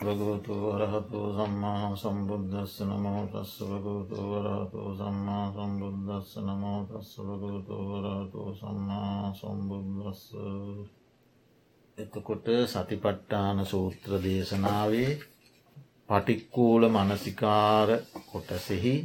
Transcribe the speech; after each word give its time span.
භගවතු 0.00 0.54
වරහතු 0.56 1.18
සම්මා 1.34 1.88
සම්බුද්ධස්ස 1.94 2.74
නමෝ 2.82 3.22
තස්ස 3.26 3.56
භගවතු 3.62 4.16
වරහතු 4.30 4.80
සම්මා 4.96 5.44
සම්බුද්ධස්ස 5.54 6.30
නමෝ 6.38 6.78
තස්ස 6.84 7.12
භගවතු 7.20 7.74
වරහතු 7.90 8.40
සම්මා 8.54 9.34
සම්බුද්ධස්ස 9.34 10.22
එතකොට 11.98 12.48
සතිපට්ටාන 12.66 13.60
සූත්‍ර 13.66 14.10
දේශනාවේ 14.18 15.12
පටික්කූල 16.08 16.82
මනසිකාර 16.88 17.88
කොටසෙහි 18.26 18.96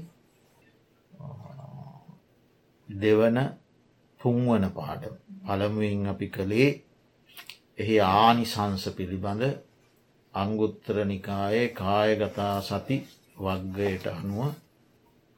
දෙවන 2.89 3.38
තුන්වන 4.21 4.66
පාඩ 4.71 5.04
පළමුුවෙන් 5.43 6.07
අපි 6.07 6.27
කළේ 6.30 6.71
එහි 7.77 7.96
ආනිසංස 8.02 8.84
පිළිබඳ 8.91 9.43
අංගුත්තර 10.36 10.98
නිකායේ 11.06 11.68
කායගතා 11.72 12.55
සති 12.62 12.98
වග්ගයට 13.38 14.05
අනුව 14.09 14.52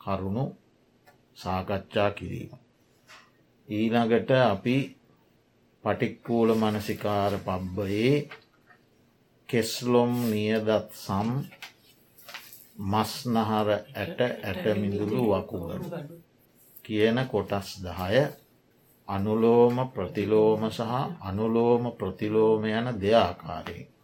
කරුණු 0.02 0.46
සාකච්ඡා 1.36 2.12
කිරීම. 2.12 2.52
ඊළඟට 3.70 4.32
අපි 4.44 4.78
පටික්කූල 5.84 6.50
මනසිකාර 6.56 7.34
පබ්බයේ 7.40 8.16
කෙස්ලොම් 9.50 10.14
නියදත් 10.30 10.70
සම් 10.96 11.30
මස්නහර 12.86 13.70
ඇට 13.74 14.20
ඇටමිඳුළු 14.22 15.24
වකුගඩු 15.32 16.02
කියන 16.86 17.18
කොටස් 17.28 17.70
දහය 17.84 18.24
අනුලෝම 19.08 19.76
ප්‍රතිලෝම 19.90 20.62
සහ 20.70 20.92
අනුලෝම 21.22 21.84
ප්‍රතිලෝම 22.00 22.62
යන 22.70 22.88
දෙයාකාරයෙන් 23.02 23.97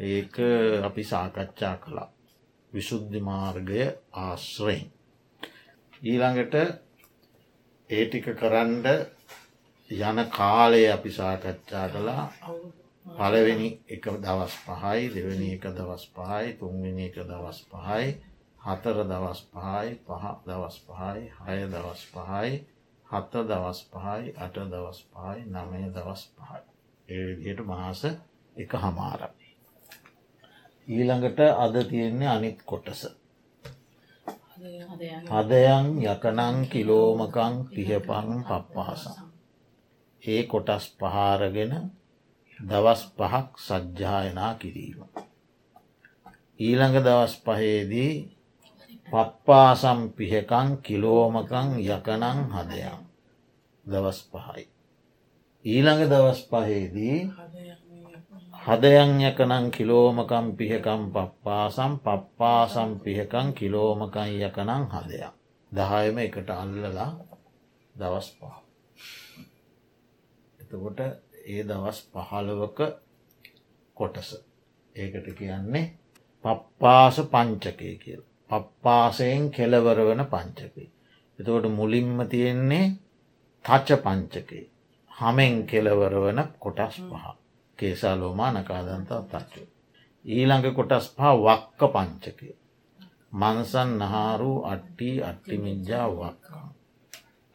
ඒක 0.00 0.34
අපි 0.82 1.02
සාකච්ඡා 1.04 1.76
කළා 1.76 2.08
විශුද්ධි 2.72 3.20
මාර්ගය 3.22 3.80
ආශ්‍රයෙන්. 4.14 4.86
ඊළඟට 6.02 6.54
ඒටික 7.90 8.26
කරන්ඩ 8.34 8.86
යන 9.90 10.18
කාලය 10.30 10.82
අපි 10.88 11.10
සාකච්ඡා 11.12 11.86
කළා 11.88 12.24
පලවෙනි 13.06 13.68
එක 13.88 14.04
දවස් 14.18 14.54
පහයි 14.60 15.10
දෙවැනි 15.10 15.48
එක 15.52 15.64
දවස් 15.70 16.04
පහයි 16.10 16.56
තුන්වෙනි 16.58 17.06
එක 17.06 17.18
දවස් 17.24 17.60
පහයි 17.66 18.08
හතර 18.60 19.02
දවස් 19.04 19.40
පහයි 19.50 19.96
පහ 20.06 20.24
දවස් 20.46 20.76
පහයි 20.86 21.26
හය 21.38 21.58
දවස් 21.68 22.06
පහයි 22.08 22.54
හත්ත 23.06 23.44
දවස් 23.44 23.80
පහයි 23.88 24.34
අට 24.38 24.62
දවස් 24.66 25.04
පහයි 25.08 25.44
නමය 25.48 25.82
දවස් 25.90 26.24
පහයි. 26.36 26.62
ඒ 27.08 27.22
විදියට 27.28 27.66
මාස 27.66 28.04
එක 28.56 28.72
හමාරක්. 28.78 29.39
ඊළඟට 30.90 31.40
අද 31.56 31.74
තියෙන්නේ 31.84 32.28
අනිත් 32.28 32.58
කොටස. 32.64 33.02
හදයන් 35.28 35.86
යකනං 36.04 36.56
කිලෝමකං 36.68 37.54
පිහපං 37.68 38.30
පප්පාසං. 38.44 39.16
ඒ 40.22 40.42
කොටස් 40.44 40.84
පහාරගෙන 40.98 41.72
දවස් 42.58 43.02
පහක් 43.16 43.48
සජ්්‍යායනා 43.58 44.52
කිරීම. 44.54 45.00
ඊළඟ 46.60 46.98
දවස් 47.00 47.34
පහේදී 47.38 48.12
පප්පාසම් 49.08 50.00
පිහකං 50.12 50.68
කිලෝමකං 50.80 51.68
යකනං 51.86 52.38
හදයන් 52.50 53.00
දවස් 53.84 54.20
පහයි. 54.26 54.64
ඊළඟ 55.64 56.02
දවස් 56.06 56.40
පහේදී 56.46 57.18
හදයන් 58.62 59.12
යකනං 59.22 59.70
කිලෝමකම් 59.70 60.46
පිහකම් 60.54 61.02
පප්පාසම් 61.10 61.92
පප්පාසම් 61.98 62.90
පිහකං 63.00 63.54
කිලෝමකං 63.54 64.28
යකනං 64.38 64.84
හදයක්. 64.90 65.32
දහයම 65.72 66.18
එකට 66.18 66.50
අල්ලලා 66.52 67.10
දවස් 67.94 68.28
පහ. 68.32 68.56
එතකොට 70.60 71.00
ඒ 71.46 71.62
දවස් 71.64 71.98
පහළවක 72.10 72.78
කොටස. 73.96 74.30
ඒකට 74.94 75.26
කියන්නේ 75.34 75.86
පප්පාස 76.44 77.16
පංචකය 77.26 77.96
කියල්. 77.96 78.22
පප්පාසයෙන් 78.50 79.50
කෙලවර 79.50 79.98
වන 80.02 80.24
පංචකේ. 80.26 80.90
එතකොට 81.38 81.72
මුලින්ම 81.72 82.28
තියෙන්නේ 82.28 82.86
තච්ච 83.64 84.02
පංචකේ. 84.02 84.64
හමෙන් 85.10 85.54
කෙලවර 85.66 86.14
වන 86.20 86.48
කොටස් 86.58 86.96
පහ. 87.08 87.39
කේසා 87.80 88.16
ලෝමා 88.16 88.50
නකාදන්තා 88.52 89.22
තච්චු. 89.24 89.62
ඊළඟ 90.24 90.66
කොටස් 90.72 91.06
පහ 91.10 91.22
වක්ක 91.38 91.80
පංචකය. 91.90 92.48
මන්සන් 93.32 93.90
නහාරු 93.98 94.52
අට්ටි 94.64 95.10
අට්ටිමිජ්ජා 95.22 96.08
වක්කා. 96.10 96.66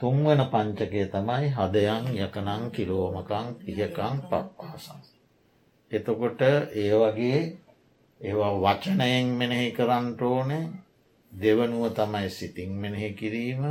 තුන්වන 0.02 0.42
පංචකය 0.48 1.02
තමයි 1.08 1.46
හදයන් 1.52 2.06
යකනං 2.18 2.64
කිලෝමකං 2.72 3.48
පියකං 3.58 4.16
පප්පාසං. 4.24 5.00
එතකොට 5.92 6.42
ඒ 6.76 6.92
වගේ 6.94 7.40
ඒවා 8.22 8.54
වචනයෙන් 8.58 9.28
මෙනෙහි 9.34 9.70
කරන්ටෝනේ 9.72 10.66
දෙවනුව 11.32 11.86
තමයි 11.92 12.30
සිතින් 12.30 12.72
මෙනෙහි 12.74 13.10
කිරීම 13.14 13.64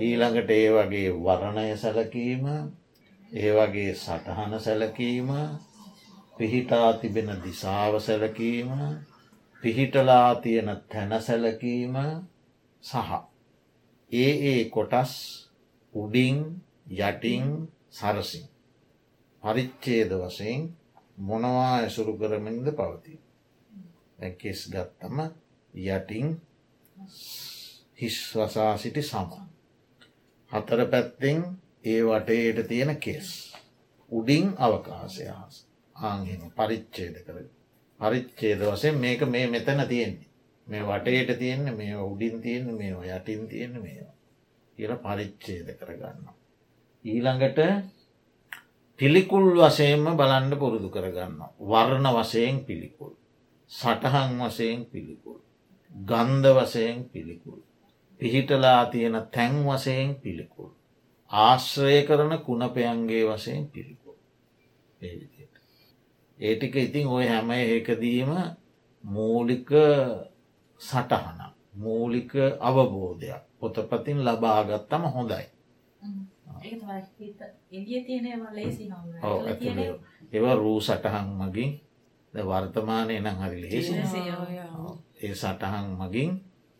ඊළඟට 0.00 0.50
ඒ 0.52 0.68
වගේ 0.70 1.10
වරණය 1.18 1.66
සැලකීම 1.76 2.44
ඒ 3.32 3.50
වගේ 3.52 3.94
සටහන 3.94 4.52
සැලකීම 4.58 5.30
පිහිටා 6.36 6.92
තිබෙන 6.94 7.30
දිසාව 7.44 7.94
සැලකීම 8.00 8.70
පිහිටලා 9.62 10.34
තියෙන 10.36 10.70
තැන 10.88 11.12
සැලකීම 11.20 11.94
සහ 12.84 13.10
ඒ 14.10 14.32
ඒ 14.44 14.64
කොටස් 14.66 15.12
උඩින් 15.94 16.38
යටින් 16.98 17.44
සරසින් 17.90 18.46
පරිච්චේද 19.42 20.10
වසයෙන් 20.18 20.62
මොනවා 21.18 21.74
ඇසුරු 21.74 22.12
කරමින්ද 22.18 22.66
පවති. 22.72 23.14
ඇකෙස් 24.18 24.60
ගත්තම 24.68 25.16
යටින් 25.74 26.28
හිස් 27.98 28.16
වසා 28.34 28.72
සිටි 28.76 29.02
සම. 29.02 29.30
හතර 30.50 30.80
පැත්තෙන් 30.86 31.38
ඒ 31.84 32.00
වටේට 32.02 32.68
තියෙන 32.68 32.96
කෙස්. 32.98 33.28
උඩින් 34.10 34.46
අවකාශයහස් 34.58 35.54
ආගෙම 35.96 36.42
පරිච්චේද 36.52 37.16
කර. 37.26 37.36
පරිච්චේද 38.00 38.60
වසෙන් 38.62 38.96
මේක 38.96 39.20
මේ 39.26 39.46
මෙතන 39.48 39.80
තියෙන්නේ. 39.88 40.28
මේ 40.66 40.82
වටේට 40.82 41.38
තියෙන්නේ 41.38 41.74
මේ 41.74 41.96
උඩින් 42.02 42.36
තියෙන 42.40 42.74
මේ 42.74 42.92
යටින් 43.08 43.48
තියෙන 43.48 43.72
මේවා. 43.78 44.14
කියල 44.78 44.92
පරිච්චේද 44.98 45.68
කරගන්න. 45.78 46.26
ඊළඟට 47.04 47.58
පිළිකුල් 48.98 49.46
වසයෙන්ම 49.56 50.06
බලන්න 50.14 50.52
පුරුදු 50.54 50.88
කරගන්න. 50.88 51.40
වර්ණ 51.62 52.06
වසයෙන් 52.14 52.64
පිළිකුල්. 52.64 53.12
සටහන් 53.70 54.36
වසයෙන් 54.40 54.84
පිළිකුල්. 54.86 55.38
ගන්ධ 55.94 56.50
වසයෙන් 56.56 56.98
පිළිකුල්. 57.06 57.60
පිහිටලා 58.20 58.86
තියෙන 58.86 59.16
තැන් 59.30 59.54
වසයෙන් 59.66 60.14
පිළිකුල්. 60.16 60.70
ආශ්‍රය 61.30 62.02
කරන 62.02 62.32
කුණපයන්ගේ 62.40 63.24
වසයෙන් 63.26 63.68
පිළිකෝ. 63.68 64.16
ඒටික 66.38 66.76
ඉතින් 66.76 67.06
ඔය 67.06 67.26
හැම 67.26 67.50
ඒකදීම 67.52 68.30
මූලික 69.04 69.70
සටහන 70.80 71.40
මූලික 71.74 72.32
අවබෝධයක්. 72.60 73.42
පොතපතින් 73.52 74.18
ලබාගත්තම 74.20 75.02
හොඳයි. 75.06 75.44
ඒව 80.32 80.44
රූ 80.54 80.80
සටහන් 80.80 81.28
මගින් 81.38 81.70
වර්තමානය 82.34 83.14
නම් 83.18 83.36
හරි 83.38 83.58
ලේසි 83.62 83.94
ඒ 85.20 85.34
සටහන් 85.34 85.86
මගින් 85.98 86.30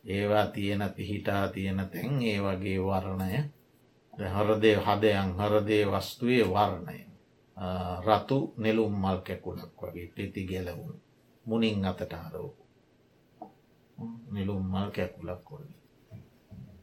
ඒවා 0.05 0.47
තියෙන 0.49 0.83
පිහිටා 0.97 1.49
තියෙන 1.49 1.81
තැන් 1.87 2.23
ඒ 2.23 2.39
වගේ 2.41 2.79
වරණය 2.81 3.41
හරදේ 4.29 4.77
හදයන් 4.79 5.31
හරදේ 5.35 5.85
වස්තුවේ 5.87 6.45
වර්ණය. 6.47 6.99
රතු 8.03 8.39
නෙලුම් 8.57 8.93
මල් 8.95 9.19
කැකුණක් 9.19 9.81
වගේ 9.83 10.07
පෙති 10.09 10.43
ගැලවුණු 10.45 11.01
මුනින් 11.47 11.85
අතට 11.85 12.13
අරවපු 12.15 12.65
නිලුම් 14.31 14.65
මල් 14.65 14.91
කැකුලක් 14.91 15.45
කොල්ලි 15.45 15.75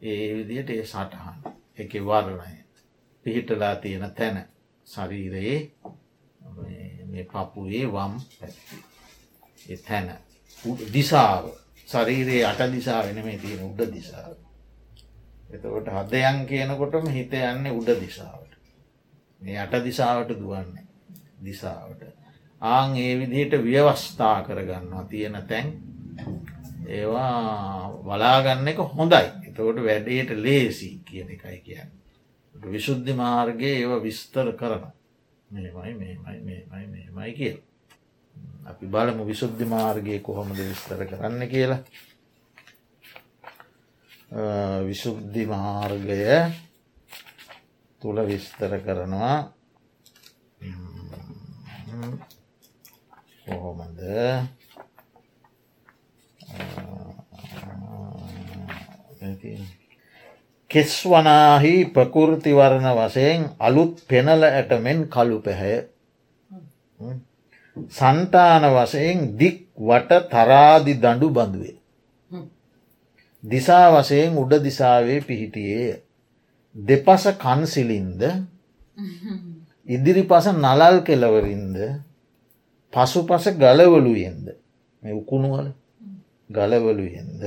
ඒ 0.02 0.36
විදියට 0.38 0.70
ඒ 0.70 0.86
සටහන් 0.86 1.38
එක 1.76 1.94
වර්ණය. 2.02 2.58
පිහිටලා 3.26 3.76
තියෙන 3.76 4.12
තැන 4.12 4.38
ශරීරයේ 4.88 5.72
මේ 7.08 7.26
පපුයේ 7.26 7.86
වම් 7.88 8.14
පැත්ති. 8.40 8.76
තැන 9.80 10.08
දිසාාව 10.94 11.46
ශරීරයේ 11.88 12.46
අට 12.46 12.62
දිසා 12.72 13.04
වෙන 13.04 13.26
මේ 13.26 13.38
තියෙන 13.38 13.64
උඩ 13.64 13.82
දිසාාව 13.94 14.47
එතකොට 15.50 15.88
හදයන් 15.90 16.46
කියනකොටම 16.46 17.08
හිත 17.10 17.34
යන්නේ 17.34 17.72
උඩ 17.72 17.90
දිසාවට. 17.98 18.52
මේ 19.42 19.64
යට 19.64 19.84
දිසාවට 19.84 20.34
දුවන්නේ 20.36 20.86
දිසාවට. 21.42 22.02
ආං 22.62 22.98
ඒ 22.98 23.14
විදිහට 23.18 23.64
ව්‍යවස්ථා 23.64 24.44
කරගන්නවා 24.44 25.04
තියෙන 25.06 25.38
තැන් 25.46 25.68
ඒවා 26.88 27.92
වලාගන්න 28.04 28.68
එක 28.68 28.80
හොඳයි 28.92 29.24
එතකොට 29.48 29.80
වැඩේට 29.82 30.32
ලේසි 30.38 30.90
කියන 31.04 31.30
එකයි 31.30 31.60
කියන්න. 31.62 31.90
විශුද්ධි 32.56 33.14
මාර්ගය 33.14 33.72
ඒව 33.72 34.02
විස්තර 34.02 34.52
කරන 34.54 34.86
මේමයි 35.50 35.94
මේමයි 35.94 36.40
මේමයි 36.42 36.88
මේමයි 36.88 37.34
කියල. 37.34 37.58
අපි 38.66 38.86
බලමු 38.88 39.26
විශුද්ධි 39.26 39.66
මාර්ගය 39.68 40.20
කොහොමද 40.22 40.58
විස්තර 40.62 41.06
කරන්න 41.06 41.48
කියලා. 41.48 41.82
විශුද්ධි 44.30 45.46
මාර්ගය 45.46 46.52
තුළ 48.02 48.20
විස්තර 48.22 48.72
කරනවා. 48.80 49.54
කොහොමද? 53.46 54.00
කෙස් 60.70 60.94
වනාහි 61.04 61.76
ප්‍රකෘතිවරණ 61.88 62.88
වසයෙන් 62.94 63.50
අලුත් 63.60 64.04
පෙනල 64.06 64.44
ඇටමෙන් 64.44 65.08
කළු 65.08 65.40
පැහැය. 65.42 65.88
සන්තාන 67.90 68.64
වසයෙන් 68.68 69.38
දික් 69.38 69.58
වට 69.80 70.30
තරාදි 70.30 70.94
දඩු 70.96 71.30
බඳුවේ. 71.30 71.77
දිසා 73.44 73.92
වසයෙන් 73.94 74.38
උඩ 74.38 74.54
දිසාවේ 74.60 75.22
පිහිටියේය. 75.22 76.02
දෙපස 76.76 77.24
කන්සිලින්ද 77.36 78.22
ඉදිරි 79.88 80.24
පස 80.24 80.48
නලල් 80.54 80.98
කෙලවරින්ද 81.02 81.78
පසු 82.94 83.20
පස 83.24 83.46
ගලවලුයෙන්ද 83.54 84.46
උකුණුවල 85.04 85.68
ගලවලුයෙන්ද 86.50 87.42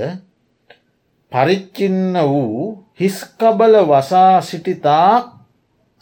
පරිච්චින්න 1.33 2.15
වූ 2.23 2.87
හිස්කබල 2.95 3.75
වසා 3.85 4.41
සිටිතා 4.43 5.41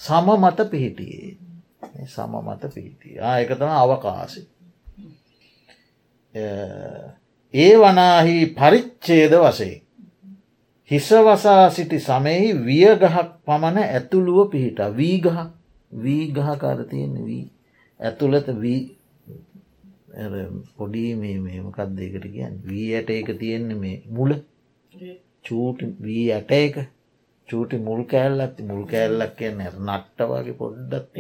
සම 0.00 0.26
මත 0.34 0.58
පිහිටියේ. 0.67 1.37
සම 2.06 2.32
මත 2.38 2.62
පිහිටිය. 2.69 3.17
එකතම 3.19 3.70
අවකාශි 3.75 4.43
ඒ 7.55 7.75
වනාහි 7.77 8.39
පරිච්චේද 8.56 9.35
වසේ 9.43 9.77
හිස 10.91 11.09
වසා 11.25 11.71
සිටි 11.71 11.99
සමෙහි 12.00 12.53
වියගහක් 12.67 13.17
පමණ 13.47 13.79
ඇතුළුව 13.87 14.50
පිහිට. 14.50 14.79
වීගහ 14.97 15.39
වීගහ 16.05 16.39
කරතියෙන් 16.59 17.15
වී. 17.27 17.47
ඇතුළත 18.00 18.49
වී. 18.61 18.83
පොඩි 20.77 21.03
මේ 21.15 21.39
මේමකක් 21.39 21.79
දෙකට 21.97 22.25
කියන්න? 22.35 22.55
වී 22.65 22.87
ඇට 22.95 23.11
එක 23.11 23.29
තියෙන්නේ 23.39 23.77
මේ 23.77 23.97
මුල. 24.09 24.33
චූට 25.44 25.81
වී 26.03 26.25
ඇට 26.33 26.53
එක. 26.53 26.77
චූටි 27.49 27.77
මුල් 27.79 28.01
කෑල්ලත් 28.05 28.56
මුල් 28.62 28.83
කෑල්ලක් 28.87 29.37
කියන්න 29.39 29.61
නට්ට 29.87 30.19
වගේ 30.31 30.59
පොඩ්ඩත් 30.61 31.15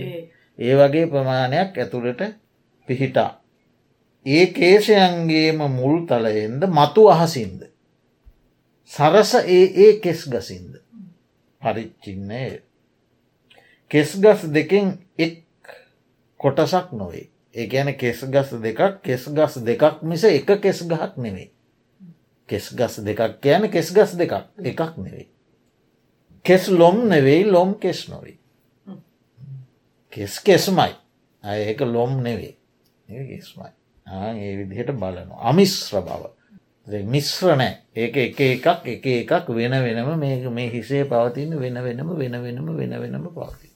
ඒ 0.58 0.74
වගේ 0.80 1.06
ප්‍රමාණයක් 1.06 1.78
ඇතුළට 1.78 2.22
පිහිටා. 2.88 3.30
ඒ 4.28 4.46
කේෂයන්ගේම 4.52 5.60
මුල් 5.70 5.96
තලයෙන්ද 6.08 6.62
මතු 6.68 7.02
අහසින්ද. 7.08 7.60
සරස 8.92 9.32
ඒ 9.34 9.64
ඒ 9.84 9.92
කෙස් 10.00 10.20
ගසින්ද. 10.32 10.72
පරිච්චින්නේ 11.62 12.62
කෙස් 13.90 14.10
ගස් 14.22 14.40
දෙකෙන් 14.54 14.86
එක් 15.18 15.34
කොටසක් 16.40 16.92
නොවේ. 16.92 17.28
ඒ 17.54 17.66
ගැන 17.66 17.94
කෙස් 17.96 18.24
ගස් 18.24 18.50
දෙකක් 18.64 18.80
කෙස් 19.02 19.28
ගස් 19.36 19.54
දෙකක් 19.66 20.02
මිස 20.02 20.24
එක 20.24 20.50
කෙස් 20.62 20.82
ගහක් 20.90 21.12
නෙවෙයි. 21.16 21.50
කෙස් 22.48 22.66
ගස් 22.78 22.94
දෙකක් 23.06 23.40
කියන 23.42 23.70
කෙස් 23.70 23.94
ගස් 23.96 24.12
දෙකක් 24.20 24.34
එකක් 24.64 24.92
නෙවෙයි. 24.96 25.28
කෙස් 26.44 26.68
ලොම් 26.70 27.08
නෙවෙයි 27.08 27.44
ලොම් 27.44 27.74
කෙස් 27.82 28.08
නොවේ. 28.08 28.38
කෙස් 30.12 30.40
කෙස්මයි 30.40 30.92
ඒක 31.44 31.80
ලොම් 31.80 32.22
නෙවේ 32.22 32.56
කෙස්මයි 33.08 33.77
ඒ 34.08 34.56
විදිහට 34.58 34.92
බලනවා. 34.94 35.40
අමිස්්‍ර 35.44 36.00
බව. 36.00 36.22
මිශ්‍රණෑ 36.86 37.78
ඒක 37.94 38.16
එක 38.16 38.40
එකක් 38.40 38.66
එක 38.86 39.06
එකක් 39.06 39.48
වෙන 39.50 39.74
වෙනම 39.78 40.18
මේ 40.18 40.48
මේ 40.50 40.68
හිසේ 40.68 41.04
පවතින 41.04 41.50
වෙන 41.54 41.74
වෙනම 41.76 42.10
වෙන 42.16 42.36
වෙනම 42.42 42.68
වෙන 42.76 42.94
වෙනම 42.96 43.26
පවති. 43.30 43.68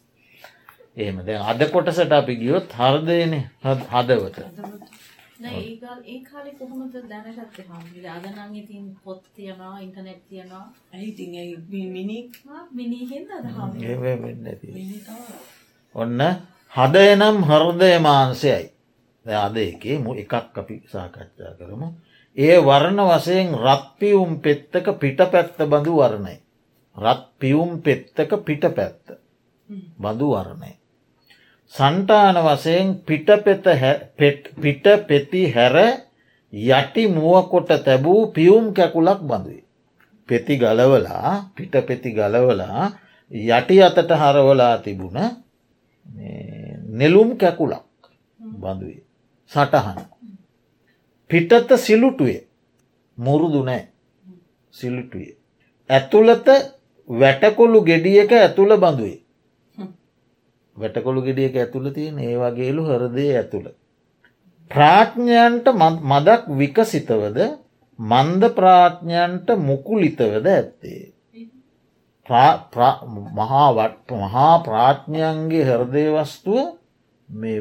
එහෙම. 0.97 1.17
දැ 1.19 1.37
අද 1.37 1.61
කොටසට 1.71 2.13
අපි 2.13 2.37
ගියොත් 2.37 2.73
හර්දයන 2.73 3.35
හදවත. 3.91 4.39
ඒ 5.45 6.19
කාලෙ 6.23 6.51
කොහොමද 6.53 6.95
දැනගත්ත 7.05 7.59
හාමි 7.69 8.07
අදනං 8.09 8.55
ඉතින් 8.55 8.85
පොත් 9.05 9.23
තියනවා 9.37 9.81
ඉන්ටනෙට් 9.81 10.23
තියනවා. 10.29 10.67
ඇයිති 10.93 11.25
මිනි? 11.89 12.31
මිනිහෙන්ද 12.73 13.31
අද 13.31 13.45
ඔන්න 15.95 16.21
හදය 16.73 17.09
නම් 17.17 17.37
හර්දය 17.45 17.99
මාන්සයයි 18.01 18.73
අද 19.27 19.57
එකේ 19.59 19.99
මු 19.99 20.15
එකක් 20.15 20.33
අපි 20.55 20.83
සාකච්ඡා 20.85 21.55
කරමු 21.59 21.89
ඒ 22.37 22.57
වරණ 22.59 23.01
වසයෙන් 23.01 23.49
රත් 23.57 23.85
පියුම් 23.99 24.31
පෙත්තක 24.39 24.87
පිට 24.95 25.21
පැත්ත 25.33 25.59
බඳු 25.63 25.93
වරණයි. 25.95 26.37
රත් 26.97 27.23
පියුම් 27.39 27.71
පෙත්තක 27.81 28.31
පිට 28.41 28.65
පැත්ත 28.69 29.05
බඳු 29.97 30.29
වරණයි. 30.29 30.73
සන්ටාන 31.75 32.37
වසයෙන් 32.37 32.87
පිට 33.01 33.29
පිට 34.57 34.87
පෙති 35.07 35.43
හැර 35.49 35.77
යටි 36.53 37.09
මුවකොට 37.09 37.71
තැබූ 37.79 38.21
පියුම් 38.29 38.73
කැකුලක් 38.73 39.21
බඳුයි. 39.21 39.63
පෙති 40.29 40.57
ගලවලා 40.57 41.53
පිට 41.57 41.75
පෙති 41.87 42.11
ගලවලා 42.11 42.91
යටි 43.31 43.77
අතට 43.81 44.11
හරවලා 44.13 44.79
තිබුණ 44.79 45.19
නෙලුම් 46.91 47.37
කැකුලක් 47.37 47.85
බඳුයි. 48.41 49.12
සටහන. 49.51 49.99
පිටත 51.31 51.71
සිලුටුවේ 51.79 52.41
මුරුදු 53.19 53.63
නෑ 53.65 53.89
සිලුටුවේ. 54.75 55.37
ඇතුළත 55.91 56.49
වැටකොළු 57.11 57.81
ගෙඩියක 57.83 58.33
ඇතුළ 58.35 58.77
බඳුවේ. 58.77 59.19
වැටකොළු 60.77 61.23
ගෙඩියක 61.23 61.57
ඇතුළ 61.57 61.89
තියෙන 61.91 62.19
ඒ 62.21 62.37
වගේලු 62.37 62.83
හරදය 62.85 63.27
ඇතුළ. 63.33 63.67
ප්‍රාඥ්ඥයන්ට 64.71 65.67
මදක් 66.03 66.43
විකසිතවද 66.61 67.39
මන්ද 67.99 68.43
ප්‍රාඥ්ඥයන්ට 68.51 69.49
මුකුලිතවද 69.61 70.47
ඇත්තේ. 70.49 71.03
මහා 73.37 74.55
ප්‍රාඥ්ඥයන්ගේ 74.61 75.65
හරදය 75.65 76.05
වස්තුව 76.15 76.59
මේ 77.29 77.61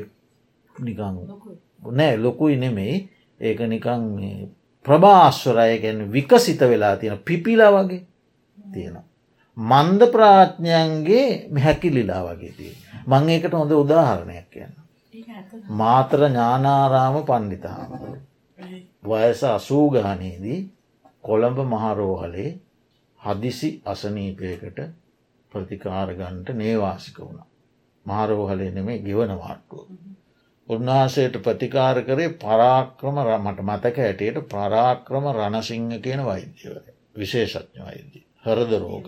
නිකං 0.75 1.17
නෑ 1.83 2.17
ලොකුයි 2.17 2.57
නෙමෙයි 2.57 2.95
ඒක 3.39 3.59
නිකං 3.65 4.03
ප්‍රභාස්වරය 4.85 5.79
ගැන 5.79 6.11
විකසිත 6.11 6.59
වෙලා 6.61 6.95
තියෙන 6.97 7.19
පිපිලා 7.19 7.71
වගේ 7.73 8.03
තියෙනවා. 8.73 9.05
මන්ද 9.57 10.01
ප්‍රාඥ්ඥයන්ගේ 10.07 11.27
හැකිලිලා 11.59 12.23
වගේ 12.25 12.53
තිය. 12.53 12.73
මං 13.07 13.29
ඒකට 13.29 13.53
හොඳ 13.53 13.71
උදාහරණයක් 13.73 14.47
කියන්න. 14.49 14.73
මාතර 15.71 16.21
ඥානාරාම 16.21 17.15
පණ්ඩිතාම. 17.23 17.89
වයස 19.03 19.43
අසූගානයේදී 19.45 20.59
කොළඹ 21.21 21.59
මහරෝහලේ 21.65 22.49
හදිසි 23.21 23.69
අසනීපයකට 23.85 24.79
ප්‍රතිකාරගන්ට 25.51 26.49
නේවාසික 26.53 27.19
වුණ. 27.19 27.41
මහරෝහලේ 28.05 28.71
නෙමේ 28.71 28.99
ගෙවන 28.99 29.37
වාට්ටුව. 29.37 30.10
උන්වහන්සේට 30.71 31.35
ප්‍රතිකාර 31.39 32.01
කරේ 32.03 32.33
පරාක්‍රම 32.37 33.21
රමට 33.21 33.63
මතක 33.63 33.97
ඇටයට 34.01 34.43
පරාක්‍රම 34.49 35.25
රණසිංහ 35.31 35.93
කියන 35.99 36.25
වෛද්‍යවර 36.25 36.83
විශේෂඥ 37.15 37.79
වෛද්‍ය 37.81 38.21
හරද 38.41 38.71
රෝග. 38.77 39.07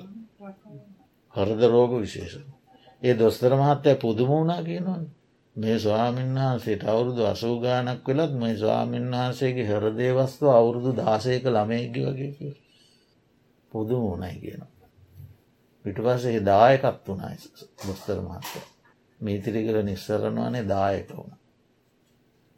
හරද 1.35 1.61
රෝග 1.65 1.97
විශේෂ. 1.97 2.35
ඒ 3.01 3.13
දොස්තර 3.15 3.55
මහත්තය 3.55 3.95
පුදුමුණනා 3.97 4.63
කියනවන්. 4.63 5.05
මේ 5.55 5.77
ස්වාමීන් 5.79 6.35
වහන්සේට 6.35 6.83
අවුරුදු 6.85 7.25
අසූගානක් 7.25 8.07
වෙලත් 8.09 8.33
මේ 8.35 8.57
ස්වාමීන් 8.57 9.07
වහන්සේගේ 9.11 9.67
හරදේවස්තු 9.67 10.49
අවුරුදු 10.49 10.95
දාසයක 10.95 11.45
ළමයකි 11.47 12.01
වගේ 12.07 12.53
පුදුමුණයි 13.71 14.35
කියනවා. 14.37 14.89
පිට 15.85 15.97
පස්සේ 15.97 16.45
දායකත් 16.45 17.07
වුණයි 17.07 17.37
බොස්තර 17.85 18.19
මහත්තය. 18.21 18.59
මීතිරිකර 19.19 19.77
නිස්සරණවානේ 19.83 20.67
දායක 20.67 21.09
වුණ. 21.11 21.42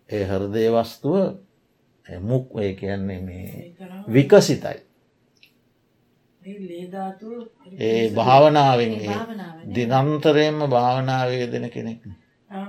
ඒ 0.09 0.23
හරදේ 0.23 0.69
වස්තුව 0.71 1.15
මුක් 2.21 2.45
ඒ 2.59 2.73
කියන්නේ 2.73 3.21
මේ 3.21 3.75
විකසිතයි. 4.07 4.79
ඒ 7.79 8.09
භාවනාවෙන් 8.11 8.93
දිනන්තරයෙන්ම 9.75 10.59
භාවනාවය 10.69 11.39
දෙන 11.51 11.69
කෙනෙක්. 11.69 12.01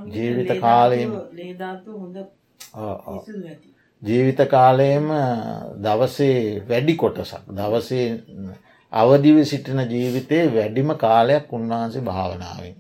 ජීවිත 0.07 0.51
කාලයම 0.61 1.11
ජීවිත 4.03 4.41
කාලයම 4.49 5.07
දවසේ 5.79 6.41
වැඩි 6.69 6.95
කොටසක්. 6.95 7.45
දවසේ 7.51 8.07
අවදිව 8.93 9.45
සිටින 9.45 9.81
ජීවිතයේ 9.91 10.55
වැඩිම 10.55 10.91
කාලයක් 10.97 11.53
උන්වහන්සේ 11.53 12.03
භාවනාවෙන් 12.03 12.75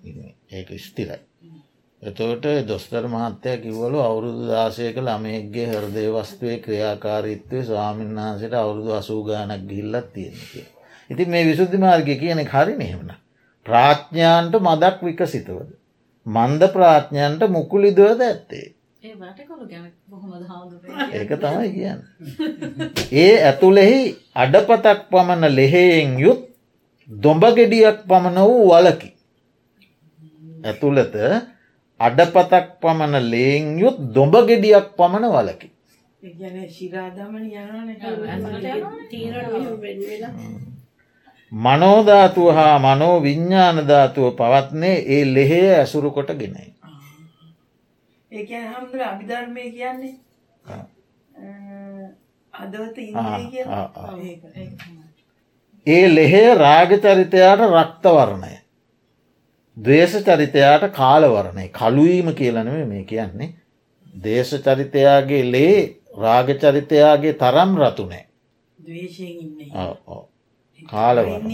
ඒක 0.50 0.68
ස්තිරයි. 0.78 1.20
එතෝට 2.06 2.44
දොස්තර 2.64 3.04
මහත්තය 3.08 3.52
කිව්වලු 3.58 3.98
අවුරුදු 4.00 4.42
දාසයක 4.48 4.96
ළමයෙක්ගේ 4.98 5.66
හරදේ 5.68 6.08
වස්තුවේ 6.12 6.58
ක්‍රියාකාරීත්වය 6.58 7.62
ස්වාමීන් 7.64 8.12
වහන්සට 8.16 8.54
අවුරුදු 8.54 8.92
අසූගානක් 8.92 9.64
ගිල්ලත් 9.66 10.06
තියෙනක. 10.12 10.52
ඉතින් 11.10 11.28
මේ 11.28 11.44
විසුද්ධි 11.44 11.78
මාර්ගය 11.78 12.14
කියන 12.16 12.42
හරි 12.46 12.74
නෙමන. 12.76 13.10
ප්‍රාඥ්ඥාන්ට 13.66 14.54
මදක් 14.60 14.98
විකසිතවද. 15.02 15.68
මන්ද 16.26 16.62
ප්‍රාඥ්ඥන්ට 16.68 17.42
මුකුලිදවද 17.50 18.22
ඇත්තේ. 18.22 18.66
ඒක 21.12 21.30
තමයි 21.38 21.68
කියන්න. 21.72 22.00
ඒ 23.14 23.34
ඇතුළෙහි 23.42 23.98
අඩපතක් 24.36 25.02
පමණ 25.10 25.54
ලෙහෙයෙන් 25.54 26.16
යුත් 26.20 26.46
දොඹගෙඩියක් 27.08 28.00
පමණ 28.06 28.40
වූ 28.44 28.64
වලකි. 28.70 29.12
ඇතුළත 30.64 31.20
අඩපතක් 32.00 32.66
පමණ 32.80 33.16
ලේෙන් 33.24 33.78
යුත් 33.78 33.98
දොඹගෙඩියක් 34.14 34.88
පමණ 34.96 35.26
වලකි. 35.30 35.68
මනෝධාතුව 41.52 42.48
හා 42.52 42.78
මනෝ 42.78 43.16
විඤ්ඥානධාතුව 43.20 44.26
පවත්නේ 44.34 44.96
ඒ 45.08 45.24
ලෙහේ 45.26 45.70
ඇසුරු 45.74 46.10
කොට 46.10 46.30
ගෙනයි. 46.34 46.68
ඒ 48.32 48.62
හමුදුර 48.64 49.02
අභිධර්මය 49.02 49.70
කියන්නේ? 49.70 50.14
අදවත 52.54 52.96
ඒ 55.86 56.06
ලෙහේ 56.08 56.54
රාගචරිතයාට 56.56 57.62
රක්තවරණය 57.70 58.54
දේශ 59.76 60.16
චරිතයාට 60.20 60.92
කාලවරණය 60.92 61.68
කලුවීම 61.70 62.28
කියලනව 62.32 62.86
මේ 62.86 63.04
කියන්නේ. 63.04 63.54
දේශ 64.22 64.54
චරිතයාගේ 64.58 65.42
ලේ 65.46 66.00
රාගචරිතයාගේ 66.16 67.32
තරම් 67.34 67.76
රතුනෑ 67.76 68.24
කාලවරණ 70.82 71.50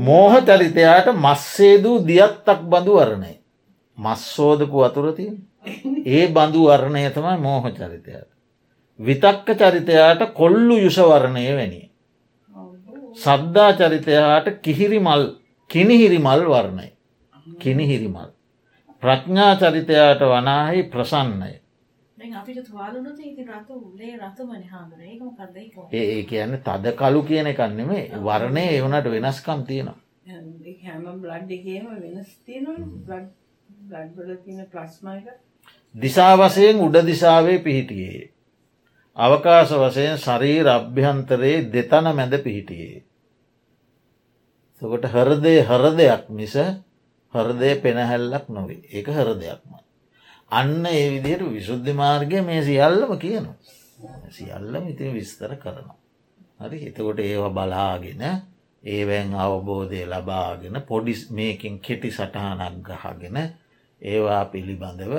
මෝහ 0.00 0.34
චරිතයාට 0.42 1.08
මස්සේදූ 1.16 1.96
දියත්තක් 2.06 2.60
බඳු 2.64 2.92
වරණය. 2.94 3.32
මස්සෝදකු 3.98 4.78
අතුරතිය 4.80 5.30
ඒ 6.08 6.26
බඳු 6.28 6.66
වරණය 6.66 7.10
තමයි 7.10 7.38
මෝහ 7.38 7.64
චරිතයට 7.70 8.28
විතක්ක 8.98 9.48
චරිතයාට 9.56 10.20
කොල්ලු 10.34 10.76
යුෂවරණය 10.78 11.46
වැනිය 11.52 11.91
සද්ධා 13.16 13.72
චරිතයාට 13.74 14.46
කිහිරි 14.60 15.00
මල් 15.00 15.24
කිනිහිරි 15.70 16.18
මල් 16.18 16.44
වරණය. 16.46 16.88
කිනිහිරි 17.58 18.08
මල් 18.08 18.30
ප්‍රඥා 19.02 19.56
චරිතයාට 19.56 20.22
වනාහි 20.22 20.82
ප්‍රසන්නය. 20.84 21.52
ඒ 25.92 26.22
කියන්න 26.24 26.58
තද 26.60 26.94
කලු 26.94 27.22
කියන 27.24 27.46
එකන්නෙමේ 27.48 28.04
වරණය 28.20 28.64
එවනට 28.70 29.10
වෙනස්කම් 29.10 29.64
තියෙනවා. 29.64 29.98
දිසා 35.94 36.36
වසයෙන් 36.38 36.80
උඩ 36.80 36.96
දිසාවේ 37.06 37.58
පිහිටියේ. 37.58 38.31
අවකාශ 39.16 39.72
වසයෙන් 39.74 40.16
ශරීර 40.18 40.66
අභ්‍යන්තරයේ 40.68 41.70
දෙතන 41.70 42.06
මැද 42.10 42.34
පිහිටියේ. 42.38 43.02
සකොට 44.82 45.04
හරදේ 45.06 45.60
හරදයක් 45.62 46.30
මිස 46.30 46.54
හරදය 47.34 47.70
පෙනහැල්ලක් 47.76 48.48
නොවේ 48.48 48.82
ඒක 48.88 49.06
හර 49.08 49.28
දෙයක්ම. 49.36 49.72
අන්න 50.50 50.86
ඒ 50.86 51.10
විදියට 51.10 51.44
විශුද්ධි 51.46 51.92
මාර්ගය 51.94 52.40
මේ 52.40 52.62
සියල්ලම 52.62 53.12
කියනවා. 53.16 53.56
සියල්ලම 54.30 54.88
ඉතින් 54.88 55.12
විස්තර 55.12 55.56
කරනවා. 55.56 55.96
හරි 56.60 56.86
එතකොට 56.88 57.18
ඒවා 57.20 57.50
බලාගෙන 57.50 58.22
ඒවැන් 58.84 59.34
අවබෝධය 59.36 60.06
ලබාගෙන 60.06 60.74
පොඩිස් 60.82 61.30
මේකින් 61.30 61.80
කෙටි 61.80 62.10
සටහනක් 62.10 62.88
ගහගෙන 63.04 63.36
ඒවා 64.02 64.44
පිළිබඳව 64.46 65.14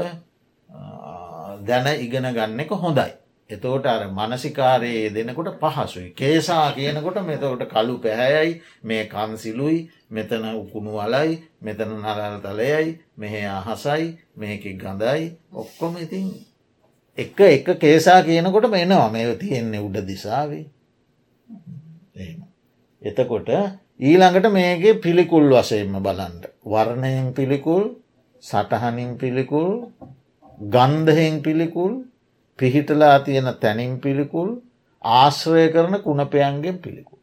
දැන 1.62 1.88
ඉගෙන 1.96 2.26
ගන්න 2.28 2.60
එක 2.60 2.74
හොඳයි. 2.76 3.23
එතෝට 3.50 3.86
අර 3.86 4.04
මනසිකාරයේ 4.10 5.10
දෙනකොට 5.10 5.50
පහසුයි. 5.62 6.10
කේසා 6.12 6.72
කියනකොට 6.72 7.18
මෙතකොට 7.22 7.64
කලු 7.66 7.96
පැහැයයි 7.98 8.62
මේ 8.84 9.04
කන්සිලුයි 9.06 9.80
මෙතන 10.10 10.46
උකුණු 10.54 10.92
වලයි 10.94 11.32
මෙතන 11.62 11.92
නරල් 11.96 12.38
තලයයි 12.40 12.90
මෙහ 13.18 13.34
අහසයි 13.52 14.08
මේක 14.36 14.64
ගඳයි 14.76 15.24
ඔක්කොම 15.54 15.98
ඉතින් 15.98 16.28
එක 17.18 17.40
එක 17.40 17.68
කේසා 17.78 18.20
කියනකොට 18.22 18.68
මෙනවා 18.68 19.10
මේ 19.10 19.36
තියෙන්නේ 19.36 19.82
උඩ 19.82 19.98
දිසාවේ. 20.04 20.66
එතකොට 23.02 23.50
ඊළඟට 24.02 24.48
මේගේ 24.52 24.94
පිළිකුල් 24.96 25.46
වසයෙන්ම 25.52 26.00
බලන්ට. 26.00 26.44
වර්ණයෙන් 26.66 27.34
පිළිකුල් 27.34 27.84
සටහනින් 28.44 29.12
පිළිකුල් 29.18 29.70
ගන්ධහෙන් 30.68 31.36
පිළිකුල් 31.42 31.94
පිහිටලා 32.60 33.20
තියෙන 33.20 33.50
තැනින් 33.56 34.00
පිළිකුල් 34.00 34.50
ආශ්‍රය 35.02 35.70
කරන 35.70 35.96
කුණපයන්ගෙන් 36.02 36.78
පිළිකුල්. 36.80 37.20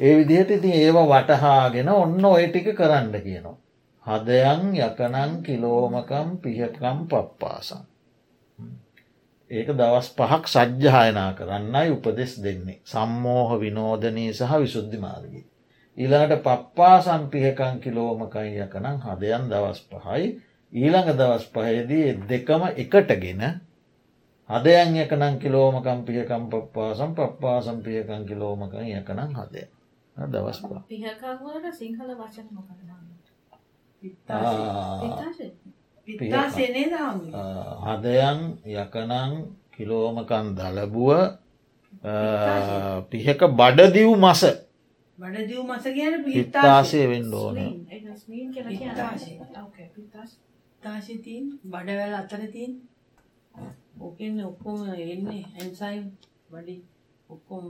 ඒ 0.00 0.16
විදිහට 0.18 0.50
ඉතින් 0.50 0.74
ඒව 0.74 0.96
වටහාගෙන 1.04 1.88
ඔන්න 1.90 2.24
ඔය 2.24 2.46
ටික 2.46 2.68
කරන්න 2.74 3.12
කියනවා. 3.18 3.56
හදයන් 4.06 4.62
යකනං 4.78 5.32
කිලෝමකම් 5.42 6.28
පිහකම් 6.38 6.98
පප්පාසන්. 7.06 7.84
ඒක 9.50 9.68
දවස් 9.70 10.08
පහක් 10.12 10.44
සජ්්‍යායනා 10.48 11.32
කරන්නයි 11.34 11.90
උපදෙස් 11.90 12.32
දෙන්නේ. 12.44 12.80
සම්මෝහ 12.84 13.50
විනෝධනී 13.60 14.30
සහ 14.32 14.52
විශුද්ධි 14.58 14.98
මාර්ගී. 14.98 15.44
ඊළඟට 15.98 16.42
පප්පා 16.42 16.96
සම්පිහකං 17.00 17.80
කිලෝමකයි 17.80 18.60
යකනං 18.60 18.96
හදයන් 19.02 19.44
දවස් 19.50 19.80
පහයි 19.90 20.24
ඊළඟ 20.72 21.10
දවස් 21.14 21.44
පහේදී 21.48 22.06
දෙකම 22.24 22.62
එකටගෙන 22.74 23.42
හදයන් 24.52 24.96
යකනං 24.96 25.34
කිලෝමකම් 25.38 26.00
පියකම් 26.06 26.42
පප්පා 26.50 26.90
සම් 26.94 27.10
පප්පා 27.14 27.58
සම්පියකං 27.60 28.22
කිලෝමකං 28.26 28.84
යකනං 28.92 29.30
හදය. 29.34 29.62
දවස් 30.16 30.58
සිංහල 31.72 32.10
වචන 32.12 32.48
හදයන් 37.86 38.38
යකනං 38.74 39.32
කිලෝමකන් 39.72 40.46
දලබුව 40.54 41.10
පිහක 43.10 43.40
බඩදිව් 43.52 44.10
මස. 44.16 44.42
බඩදිව් 45.18 45.60
මස 45.64 45.84
කියන 45.86 46.14
පිත්තාසය 46.24 47.00
වෙන්න 47.10 47.34
ඕන. 47.34 47.58
තාශතින් 50.82 51.44
බඩවැල් 51.64 52.14
අතර 52.14 52.42
තින් 52.48 52.72
ඕකෙන් 54.02 54.34
ඔක්කොම 54.42 54.78
එන්නේ 55.06 55.44
ඇන්සයිම් 55.54 56.04
වඩි 56.50 56.76
ඔක්කොම 57.28 57.64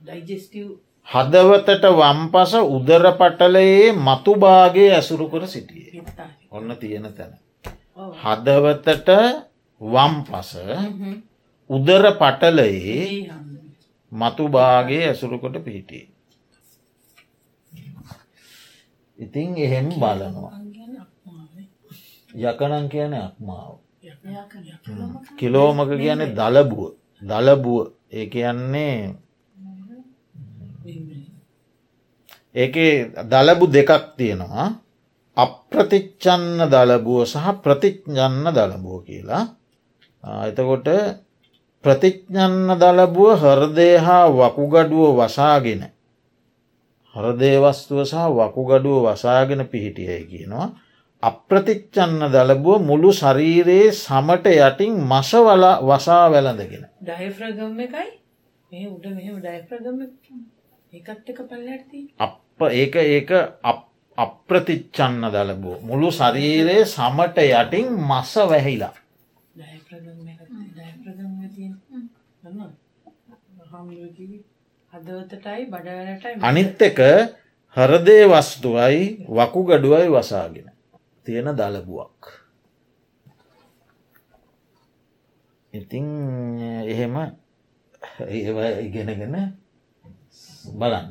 ඩයිජෙස්ටව් 0.00 0.68
හදවතට 1.06 1.84
වම්පස 1.92 2.52
උදර 2.70 3.04
පටලයේ 3.14 3.92
මතුභාගේ 4.00 4.90
ඇසුරු 4.92 5.26
කර 5.28 5.46
සිටිය 5.48 6.02
ඔන්න 6.50 6.76
තියෙන 6.76 7.06
තැන. 7.10 7.32
හදවතට 8.16 9.10
වම්පස 9.80 10.52
උදර 11.70 12.04
පටලයේ 12.14 13.30
මතුභාගේ 14.12 15.04
ඇසුරුකොට 15.06 15.56
පිහිටිය. 15.60 16.06
ඉතින් 19.18 19.58
එහෙම 19.58 19.88
බලනවා. 19.90 20.56
යකනං 22.30 22.84
කියන 22.88 23.14
අක්මාව. 23.16 23.89
කිලෝමක 25.38 25.90
කියන්නේ 25.92 26.34
දලබුව. 26.34 26.92
දලබුව. 27.22 27.92
ඒ 28.10 28.26
කියන්නේ 28.26 29.14
ඒක 32.54 32.76
දලබු 33.24 33.64
දෙකක් 33.68 34.16
තියෙනවා. 34.16 34.66
අප්‍රතිච්චන්න 35.36 36.66
දලබුව 36.66 37.24
සහ 37.24 37.46
ප්‍රතිඥන්න 37.62 38.44
දලබුව 38.48 39.04
කියලා. 39.04 39.44
එතකොට 40.48 40.88
ප්‍රතිඥන්න 41.84 42.68
දලබුව 42.74 43.36
හර්දය 43.36 43.90
හා 43.98 44.26
වකුගඩුව 44.30 45.16
වසාගෙන 45.18 45.82
හරදේවස්තුව 47.14 48.00
සහ 48.02 48.16
වකුගඩුව 48.30 49.04
වසාගෙන 49.06 49.60
පිහිටියයි 49.66 50.24
කියනවා. 50.24 50.68
අප්‍රතිච්චන්න 51.22 52.22
දලබුව 52.32 52.80
මුළු 52.82 53.10
ශරීරයේ 53.12 53.92
සමට 53.94 54.46
යටින් 54.58 54.94
මසවල 55.04 55.64
වසා 55.82 56.24
වැළඳගෙන. 56.30 56.84
ඩයිෆ්‍රගම් 57.00 57.80
එකයි. 57.80 58.08
අප 62.18 62.64
ඒක 62.72 62.96
ඒක 62.96 63.30
අප්‍රතිච්චන්න 64.18 65.28
දලබෝ 65.30 65.76
මුළු 65.82 66.10
ශරීරයේ 66.12 66.86
සමට 66.86 67.38
යටින් 67.50 67.92
මස 68.00 68.32
වැහිලා. 68.46 68.94
අනිත් 76.42 76.82
එක 76.82 76.98
හරදේ 77.76 78.24
වස්තුවයි 78.26 79.00
වකුගඩුවයි 79.30 80.08
වසාගෙන 80.10 80.69
තියෙන 81.30 81.50
දලබුවක්. 81.54 82.20
ඉතිං 85.72 86.06
එහෙම 86.84 87.16
ඒ 88.26 88.70
ඉගෙනගෙන 88.80 89.34
බලන්න. 90.74 91.08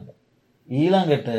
ඊළඟට 0.70 1.30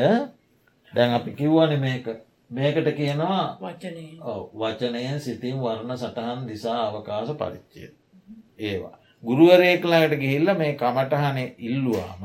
දැන් 0.93 1.11
අපි 1.13 1.31
කිව්වන 1.33 1.75
මේක 1.79 2.07
මේකට 2.51 2.89
කියනවා 2.93 3.43
වචනය 3.59 4.07
වචනයෙන් 4.55 5.21
සිතින් 5.21 5.59
වර්ණ 5.59 5.97
සටහන් 5.97 6.47
දිසා 6.49 6.79
අවකාශ 6.87 7.33
පරිච්චය. 7.35 7.83
ඒවා. 8.61 8.97
ගුරුවරේකලාට 9.23 10.15
ගිහිල්ල 10.15 10.55
මේ 10.55 10.73
කමටහන 10.75 11.39
ඉල්ලුවාම 11.61 12.25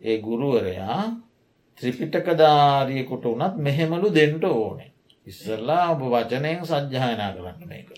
ඒ 0.00 0.18
ගුරුවරයා 0.18 1.00
ත්‍රිපිටකධාරියකුට 1.80 3.24
වනත් 3.24 3.54
මෙහෙමලු 3.58 4.14
දෙන්ට 4.14 4.44
ඕනේ. 4.46 4.95
ඉස්සල්ලා 5.26 5.84
ඔබ 5.92 6.00
වචනයෙන් 6.06 6.64
සජ්්‍යායනා 6.64 7.30
කරන්න 7.34 7.68
මේක. 7.68 7.88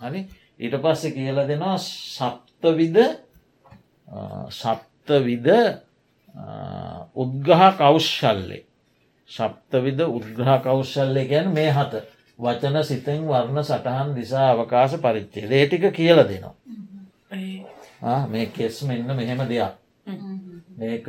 හරි 0.00 0.20
ඊට 0.58 0.76
පස්සෙ 0.78 1.08
කියල 1.12 1.38
දෙනවා 1.44 1.78
සප්තවිද 1.78 2.98
සප්තවිද 4.52 5.48
උද්ගහ 7.16 7.62
කෞශ්ශල්ලේ 7.78 8.64
ශප්තවිද 9.30 10.00
උද්ග්‍රහ 10.00 10.62
කෞශ්ශල්ලය 10.62 11.24
ගැන 11.26 11.48
මේ 11.50 11.70
හත 11.70 12.02
වචන 12.38 12.82
සිතෙන් 12.84 13.26
වර්ණ 13.26 13.62
සටහන් 13.62 14.14
දිසා 14.14 14.50
අවකාශ 14.50 14.96
පරිච්චේ 14.98 15.48
ඒටික 15.50 15.86
කියල 15.92 16.18
දෙනවා. 16.24 16.54
මේ 18.26 18.46
කෙස් 18.48 18.82
මෙන්න 18.82 19.16
මෙහෙම 19.16 19.40
දෙයක්. 19.48 19.74
මේක 20.76 21.06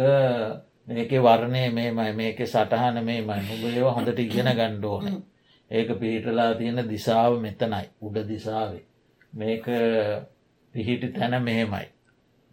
මේක 0.88 1.12
වර්ණය 1.20 1.64
මේමයි 1.72 2.12
මේක 2.14 2.40
සටහන 2.46 3.04
මේමයි 3.04 3.42
නුබේව 3.42 3.88
හොඳට 3.92 4.20
ඉගෙන 4.20 4.52
ගණ්ඩෝන. 4.52 5.24
ඒක 5.72 5.89
පිහිටලා 5.95 6.53
තියෙන 6.55 6.89
දිසාව 6.89 7.39
මෙතනයි 7.39 7.86
උඩ 8.01 8.17
දිසාවේ. 8.27 8.84
මේක 9.34 9.65
පිහිටි 10.74 11.07
තැන 11.10 11.43
මෙහෙමයි. 11.43 11.88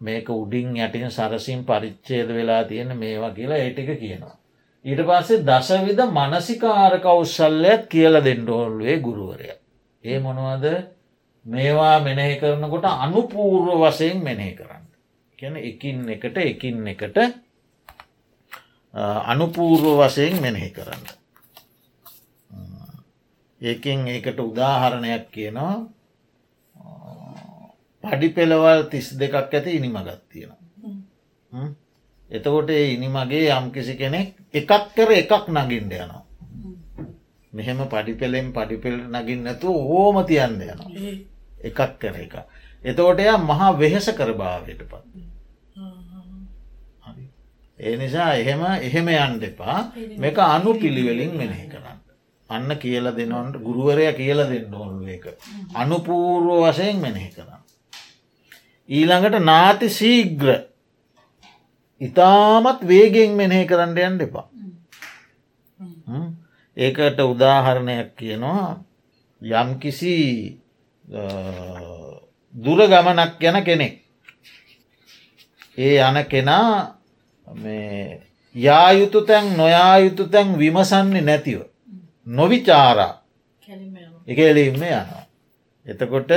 මේක 0.01 0.29
උඩින් 0.31 0.77
යටින් 0.77 1.11
සරසිම් 1.11 1.65
පරිච්චේද 1.65 2.27
වෙලා 2.29 2.63
තියෙන 2.63 2.97
මේවා 2.97 3.31
කියලා 3.31 3.57
ඒටික 3.57 3.99
කියනවා. 3.99 4.37
ඊට 4.85 5.01
පස්සේ 5.01 5.43
දසවිද 5.43 5.99
මනසිකාර 6.09 6.99
කෞස්සල්ලයක් 6.99 7.87
කියල 7.87 8.15
දෙන්නඩෝල්ුවේ 8.19 8.97
ගුරුවරය. 8.99 9.49
ඒ 10.03 10.19
මොනවද 10.19 10.65
මේවා 11.45 11.99
මෙනෙහි 11.99 12.39
කරනකොට 12.39 12.85
අනුපූර්ව 12.85 13.67
වසයෙන් 13.81 14.19
මෙනෙහි 14.19 14.53
කරන්න. 14.53 14.85
කියන 15.39 15.55
එකින් 15.57 16.09
එකට 16.09 16.37
එකින් 16.39 16.87
එකට 16.87 17.17
අනුපූර්ව 19.25 19.85
වසයෙන් 19.99 20.41
මෙනෙහි 20.41 20.69
කරන්න. 20.71 21.22
ඒකින් 23.63 24.07
ඒකට 24.07 24.39
උදාහරණයක් 24.41 25.25
කියනවා 25.31 25.75
පඩි 28.03 28.29
පෙළවල් 28.29 28.81
තිස් 28.85 29.07
දෙකක් 29.19 29.35
ඇති 29.35 29.77
ඉනිමගත් 29.77 30.21
තියෙනවා. 30.29 31.67
එතකොට 32.29 32.69
ඉනිමගේ 32.69 33.47
යම්කිසි 33.51 33.95
කෙනෙක් 33.95 34.29
එකක් 34.53 34.71
කර 34.95 35.09
එකක් 35.13 35.47
නගින්ට 35.49 35.93
යනවා. 35.93 36.23
මෙහෙම 37.53 37.79
පඩිපෙළෙන් 37.85 38.47
පඩිපෙල් 38.51 38.97
නගින් 39.13 39.43
නැතු 39.43 39.71
හෝම 39.81 40.25
තියන්න 40.25 40.61
යනවා. 40.63 40.89
එකක් 41.61 41.79
කර 41.99 42.15
එක. 42.17 42.35
එතකොට 42.83 43.19
එය 43.19 43.31
මහා 43.39 43.71
වෙහෙස 43.73 44.07
කර 44.11 44.31
භාවයට 44.33 44.83
පත්. 44.83 45.05
ඒ 47.79 47.95
නිසා 47.97 48.31
එහෙම 48.35 48.61
එහෙම 48.81 49.07
යන්ඩ 49.09 49.43
එපා 49.43 49.79
මේක 50.17 50.37
අනු 50.39 50.73
පිළිවෙලින් 50.75 51.37
මෙනෙහි 51.37 51.67
කරන්න. 51.67 52.02
අන්න 52.53 52.69
කියල 52.77 53.05
දෙනවන්ට 53.11 53.55
ගුරුවරය 53.59 54.07
කියල 54.13 54.39
දෙන්න 54.45 54.73
ඕනු 54.75 55.07
එක. 55.07 55.25
අනුපූර්ව 55.75 56.49
වසයෙන් 56.63 56.99
මෙනෙහි 56.99 57.29
කරන්න. 57.29 57.61
ඊළඟට 58.89 59.39
නාති 59.41 59.89
සීග්‍ර 59.91 60.49
ඉතාමත් 62.01 62.81
වේගෙන් 62.83 63.31
මෙනෙහි 63.33 63.65
කරන්න 63.65 63.97
යන්න 63.99 64.21
එපා. 64.21 64.47
ඒකට 66.77 67.19
උදාහරණයක් 67.21 68.15
කියනවා 68.15 68.83
යම්කිසි 69.41 70.15
දුර 72.55 72.79
ගමනක් 72.87 73.43
යන 73.43 73.63
කෙනෙක්. 73.63 73.95
ඒ 75.77 75.97
යන 75.99 76.25
කෙනා 76.25 76.97
යායුතු 78.55 79.21
තැන් 79.23 79.57
නොයායුතු 79.57 80.27
තැන් 80.27 80.57
විමසන්නේ 80.57 81.21
නැතිව. 81.21 81.61
නොවිචාරා. 82.27 83.21
එක 84.27 84.37
එලින්ම 84.39 84.75
යනවා. 84.75 85.23
එතකොට 85.85 86.31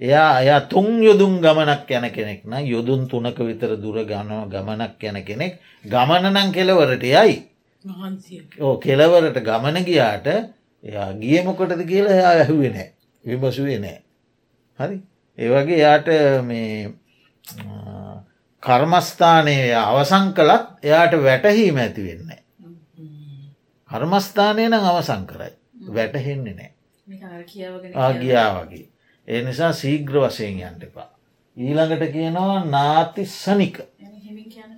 එයා 0.00 0.40
එයා 0.40 0.60
තුන් 0.62 1.00
යොදුන් 1.00 1.40
ගමනක් 1.40 1.90
යන 1.90 2.10
කෙනෙක් 2.10 2.44
නම් 2.44 2.66
යොදුන් 2.66 3.06
තුනක 3.06 3.38
විතර 3.40 3.76
දුර 3.76 4.04
ගනව 4.04 4.48
ගමනක් 4.48 5.02
යන 5.02 5.18
කෙනෙක්. 5.22 5.60
ගමනනං 5.84 6.52
කෙලවරට 6.52 7.02
යයි. 7.04 7.34
ඕ 8.60 8.76
කෙලවරට 8.78 9.40
ගමන 9.40 9.84
ගියාට 9.84 10.26
එයා 10.84 11.12
ගියමොකටද 11.14 11.82
කියලා 11.84 12.12
එයා 12.12 12.32
ඇහුවෙනෑ 12.34 12.92
විමසුවේ 13.24 13.78
නෑ 13.78 13.98
හරි? 14.78 14.96
ඒවගේ 15.38 15.78
යාට 15.78 16.08
මේ 16.42 16.92
කර්මස්ථානය 18.62 19.56
අවසං 19.74 20.32
කළත් 20.32 20.66
එයාට 20.82 21.14
වැටහීම 21.18 21.78
ඇති 21.78 22.02
වෙන්නේ. 22.02 22.40
කර්මස්ථානය 23.90 24.64
නම් 24.66 24.84
අවසං 24.84 25.26
කරයි 25.26 25.52
වැටහෙන්නේ 25.90 26.54
නෑ 26.54 26.72
ආගියා 27.96 28.48
වගේ. 28.56 28.86
ඒ 29.28 29.42
නිසා 29.42 29.72
සීග්‍ර 29.72 30.14
වසයෙන් 30.20 30.58
යන්ට 30.60 30.82
එපා. 30.82 31.08
ඊළඟට 31.56 32.12
කියනවා 32.12 32.64
නාතිස්සනික 32.66 33.76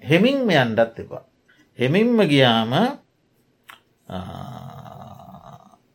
හෙමින්ම 0.04 0.50
යන්ඩත් 0.52 0.98
එපා. 0.98 1.24
හෙමින්ම 1.78 2.18
ගියාම 2.24 2.72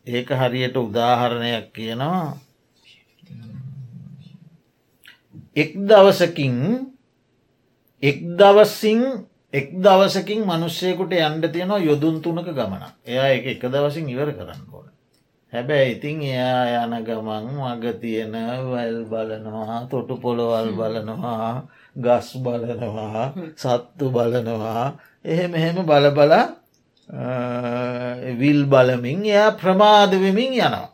ඒක 0.08 0.30
හරියට 0.32 0.78
උදාහරණයක් 0.78 1.69
කියනවා 1.71 2.38
එක් 5.56 5.71
දවසකින් 5.84 6.58
එක් 8.04 8.17
දවසින් 8.38 9.02
එක් 9.53 9.67
දවසකින් 9.77 10.41
මනුෂ්‍යයකුට 10.43 11.13
යන්ඩ 11.15 11.45
තියෙනවා 11.47 11.81
යොදුන් 11.81 12.15
තුනක 12.21 12.47
ගමන 12.49 12.83
එයා 13.05 13.27
එක 13.29 13.45
එක 13.51 13.63
දවසින් 13.67 14.09
ඉවර 14.09 14.33
කරන්න 14.33 14.65
ඕන. 14.67 14.87
හැබැයි 15.53 15.91
ඉතින් 15.91 16.23
එයා 16.23 16.81
යන 16.81 16.95
ගමන් 17.05 17.45
මග 17.53 17.83
තියෙන 18.01 18.33
වැල් 18.65 18.97
බලනවා 19.05 19.77
තොටු 19.85 20.17
පොළොවල් 20.17 20.73
බලනවා 20.73 21.69
ගස් 21.95 22.29
බලනවා 22.39 23.23
සත්තු 23.55 24.09
බලනවා. 24.09 24.97
එහෙම 25.23 25.53
එහෙම 25.53 25.85
බලබල 25.85 26.33
විල් 28.33 28.65
බලමින් 28.65 29.25
එයා 29.25 29.51
ප්‍රමාදවෙමින් 29.53 30.51
යනවා. 30.55 30.89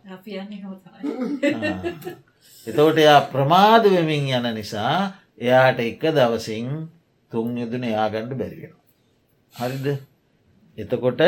එතවට 2.68 2.98
එයා 2.98 3.22
ප්‍රමාදවෙමින් 3.24 4.32
යන 4.36 4.54
නිසා 4.54 5.16
එයාට 5.38 5.80
එක 5.80 6.02
දවසින් 6.12 6.90
තුන් 7.32 7.58
යුදන 7.58 7.84
යාගණ්ඩ 7.86 8.34
බැරිවෙන. 8.36 8.76
හරිද 9.54 9.88
එතකොට 10.78 11.22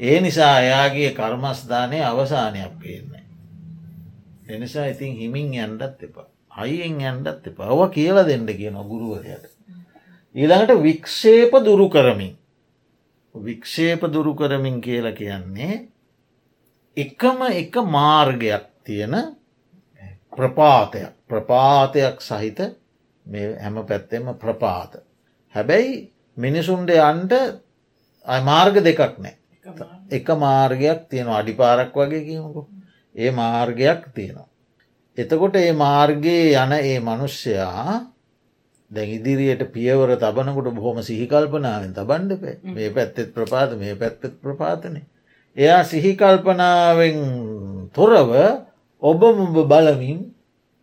ඒ 0.00 0.20
නිසා 0.20 0.60
එයාගේ 0.60 1.10
කර්මස්ධානය 1.12 1.98
අවසානයක් 2.02 2.74
පේන්නේ. 2.78 3.24
එනිසා 4.48 4.86
ඉතින් 4.86 5.12
හිමින් 5.14 5.54
යන්ඩත් 5.54 6.02
එපා. 6.02 6.28
අයිෙන් 6.52 7.00
යන්ඩත් 7.02 7.46
එපා 7.46 7.68
ඔව 7.68 7.90
කියල 7.90 8.16
දෙන්න 8.24 8.46
කියන 8.48 8.76
ගුරුවරයට. 8.84 9.44
ඊළඟට 10.34 10.82
වික්ෂේප 10.82 11.52
දුරු 11.60 11.88
කරමින්. 11.88 12.34
වික්ෂේප 13.34 14.02
දුරු 14.08 14.34
කරමින් 14.34 14.80
කියල 14.80 15.12
කියන්නේ 15.12 15.88
එකම 16.96 17.38
එක 17.52 17.74
මාර්ගයක් 17.86 18.66
තියෙන 18.84 19.14
ප්‍රපාතයක් 20.32 21.12
ප්‍රපාතයක් 21.28 22.20
සහිත 22.20 22.58
මේ 23.26 23.56
හැම 23.56 23.86
පැත්තෙම 23.86 24.34
ප්‍රපාත. 24.36 24.92
හැබැයි 25.54 26.12
මිනිසුන්ට 26.36 26.90
අන්ට 27.02 27.32
මාර්ග 28.42 28.74
දෙකක් 28.80 29.18
නෑ 29.18 29.36
එක 30.10 30.26
මාර්ගයක් 30.36 31.08
තියෙන 31.08 31.28
අඩිපාරක් 31.30 31.94
වගේ 31.94 32.22
කියමුකු 32.22 32.66
ඒ 33.14 33.30
මාර්ගයක් 33.32 34.12
තියෙනවා. 34.12 34.48
එතකොට 35.18 35.56
ඒ 35.56 35.72
මාර්ගයේ 35.74 36.56
යන 36.56 36.72
ඒ 36.74 36.98
මනුෂ්‍යයා 37.00 38.12
දැ 38.90 39.06
ඉදිරියට 39.08 39.62
පියවර 39.68 40.16
තබනකොට 40.16 40.68
බොහොම 40.70 40.98
සිහිකල්පනාවෙන් 41.00 41.92
තබන්ඩපේ 41.92 42.56
මේ 42.66 42.90
පැත්තෙත් 42.90 43.30
ප්‍රපාත 43.30 43.70
මේ 43.76 43.94
පැත්තෙත් 43.94 44.34
ප්‍රපාතනය. 44.38 45.00
එයා 45.56 45.82
සිහිකල්පනාවෙන් 45.84 47.18
තොරව 47.92 48.30
ඔබමුඹ 49.02 49.56
බලමින් 49.64 50.20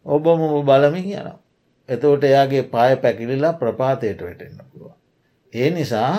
ඔබමුඹ 0.06 0.66
බලමින් 0.66 1.06
යනවා. 1.06 1.38
එතවට 1.90 2.24
එයාගේ 2.24 2.64
පාය 2.66 2.96
පැකිලිලා 2.96 3.54
ප්‍රපාතයට 3.54 4.22
වැටෙන්න්න 4.22 4.60
පුළුව. 4.64 4.92
ඒ 5.54 5.70
නිසා 5.70 6.14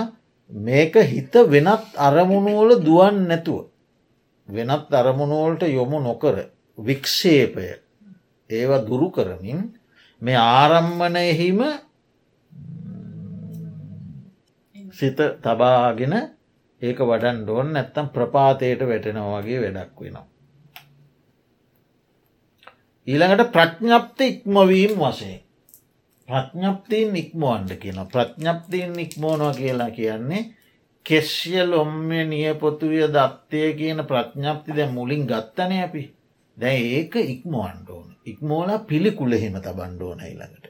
මේක 0.52 0.94
හිත 1.06 1.34
වෙනත් 1.48 1.86
අරමුණුවල 1.98 2.70
දුවන් 2.80 3.20
නැතුව. 3.28 3.60
වෙනත් 4.48 4.90
අරමුණුවලට 4.92 5.62
යොමු 5.70 5.98
නොකර 6.00 6.36
වික්ෂේපය 6.78 7.68
ඒවා 8.50 8.86
දුරු 8.86 9.08
කරමින් 9.10 9.60
මේ 10.22 10.38
ආරම්මණයහිම 10.38 11.60
සිත 14.92 15.18
තබාගෙන 15.42 16.14
ඒක 16.82 16.98
වඩන් 17.00 17.38
ඩෝන් 17.42 17.72
නැත්තම් 17.72 18.06
ප්‍රපාතයට 18.08 18.82
වැටෙනවාගේ 18.82 19.60
වැඩක් 19.60 20.00
වෙනවා. 20.00 20.26
ඊළඟට 23.06 23.52
ප්‍රඥ්ඥප්ත 23.52 24.20
ඉක්මවීම් 24.22 24.94
වශයෙන්. 24.98 25.40
ප්‍රඥ්ඥප්තිීන් 26.30 27.16
ඉක්මෝන්ඩ 27.16 27.76
කියන 27.76 28.00
ප්‍රඥ්ඥප්තිීන් 28.06 28.98
ඉක්මෝනවා 28.98 29.52
කියලා 29.52 29.90
කියන්නේ 29.90 30.42
කෙශ්‍ය 31.06 31.64
ලොම්ම 31.64 32.08
නියපොතුය 32.28 33.00
දත්තය 33.08 33.62
කියන 33.74 34.04
ප්‍රඥ්ඥප්ති 34.04 34.76
දැ 34.76 34.88
මුලින් 34.88 35.26
ගත්තනය 35.26 35.82
අපි. 35.84 36.02
දැ 36.56 36.78
ඒක 36.92 37.16
ඉක්මෝන්ඩෝන 37.16 38.08
ඉක්මෝලා 38.26 38.78
පිළිකුලෙහිම 38.80 39.56
තබන්්ඩෝන 39.56 40.20
ඊළඟට. 40.20 40.66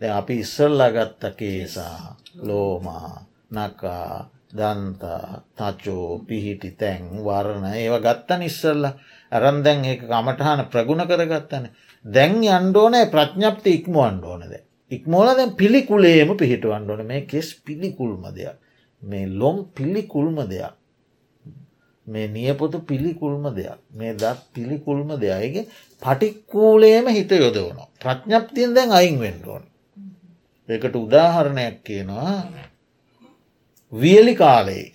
දැ 0.00 0.10
අපි 0.10 0.38
ඉස්සල්ලා 0.38 0.90
ගත්ත 0.90 1.34
කේසා 1.36 2.16
ලෝමා 2.38 3.26
නකා 3.50 4.30
දන්තා 4.56 5.42
තචෝ 5.56 6.24
පිහිටි 6.28 6.70
තැන් 6.72 7.24
වරණ 7.24 7.74
ඒව 7.74 7.94
ගත්තන 8.00 8.42
ඉස්සල්ල. 8.42 8.84
ඇරන් 9.32 9.64
දැන් 9.64 9.84
ඒ 9.84 9.96
කමටහන 9.98 10.66
ප්‍රගුණ 10.66 11.06
කරගත්තන. 11.06 11.64
දැන් 12.04 12.36
අන්ඩෝනෑ 12.50 13.06
ප්‍රඥප්ති 13.06 13.70
ඉක්මුවන්ඩෝනද 13.72 14.71
ඉක්මෝල 14.92 15.28
දැන් 15.30 15.52
පිළිකුලේම 15.52 16.36
පිහිටුවන්ඩෝන 16.36 17.02
මේ 17.06 17.22
කෙස් 17.22 17.48
පිළිකුල්ම 17.66 18.24
දෙයක්. 18.34 18.56
මේ 19.02 19.26
ලොම් 19.32 19.56
පිළිකුල්ම 19.70 20.38
දෙයක්. 20.46 20.74
මේ 22.06 22.26
නියපොතු 22.28 22.78
පිළිකුල්ම 22.82 23.44
දෙයක්. 23.54 23.78
මේ 23.92 24.12
දත් 24.14 24.38
පිළිකුල්ම 24.54 25.10
දෙයගේ 25.20 25.68
පටික්කූලේම 26.02 27.06
හිත 27.08 27.30
යොදවනවා. 27.32 27.88
ප්‍රඥප්තියෙන් 28.00 28.74
දැන් 28.74 28.92
අයින් 28.92 29.20
වෙන්ඩෝන 29.20 29.64
ඒකට 30.68 30.96
උදාහරණයක් 30.96 31.76
කියනවා. 31.82 32.36
වියලි 33.92 34.34
කාලේ. 34.34 34.92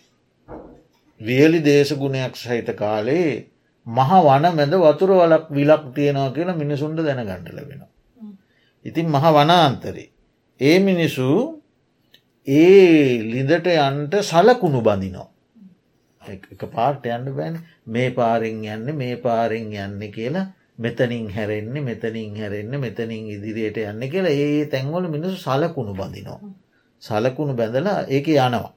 වියලි 1.21 1.59
දේශගුණයක් 1.61 2.35
සහිත 2.35 2.69
කාලේ 2.75 3.47
මහ 3.87 4.11
වන 4.21 4.45
මැද 4.51 4.73
වතුර 4.77 5.11
වලක් 5.13 5.45
විලක් 5.51 5.83
තියෙනවා 5.95 6.31
කියලා 6.31 6.55
මිනිසුන්ට 6.55 6.99
දැනගණඩ 6.99 7.49
ලබෙන. 7.51 7.81
ඉතින් 8.85 9.07
මහ 9.07 9.25
වනාන්තරේ. 9.29 10.09
ඒ 10.61 10.77
මිනිසු 10.79 11.27
ඒ 12.47 13.23
ලිඳට 13.23 13.67
යන්ට 13.67 14.13
සලකුණු 14.23 14.81
බඳිනෝ. 14.81 15.27
එක 16.21 16.61
පාර්ට 16.67 17.05
යන්න 17.07 17.33
බැන් 17.33 17.59
මේ 17.87 18.11
පාරෙන් 18.11 18.63
යන්න 18.65 18.95
මේ 18.95 19.15
පාරෙන් 19.17 19.73
යන්න 19.75 19.99
කියලා 20.11 20.47
මෙතනින් 20.77 21.27
හැරෙන්නේ 21.29 21.83
මෙතනින් 21.83 22.35
හැරෙන්න 22.35 22.79
මෙතනින් 22.79 23.27
ඉදිරියට 23.27 23.77
යන්න 23.83 24.07
කියලා 24.07 24.37
ඒ 24.37 24.65
තැන්වල 24.67 25.07
මිනිසු 25.07 25.37
සලකුණු 25.37 25.93
බඳිනෝ. 25.93 26.39
සලකුණු 27.03 27.53
බැඳලා 27.53 27.99
ඒක 28.07 28.27
යනවා. 28.29 28.71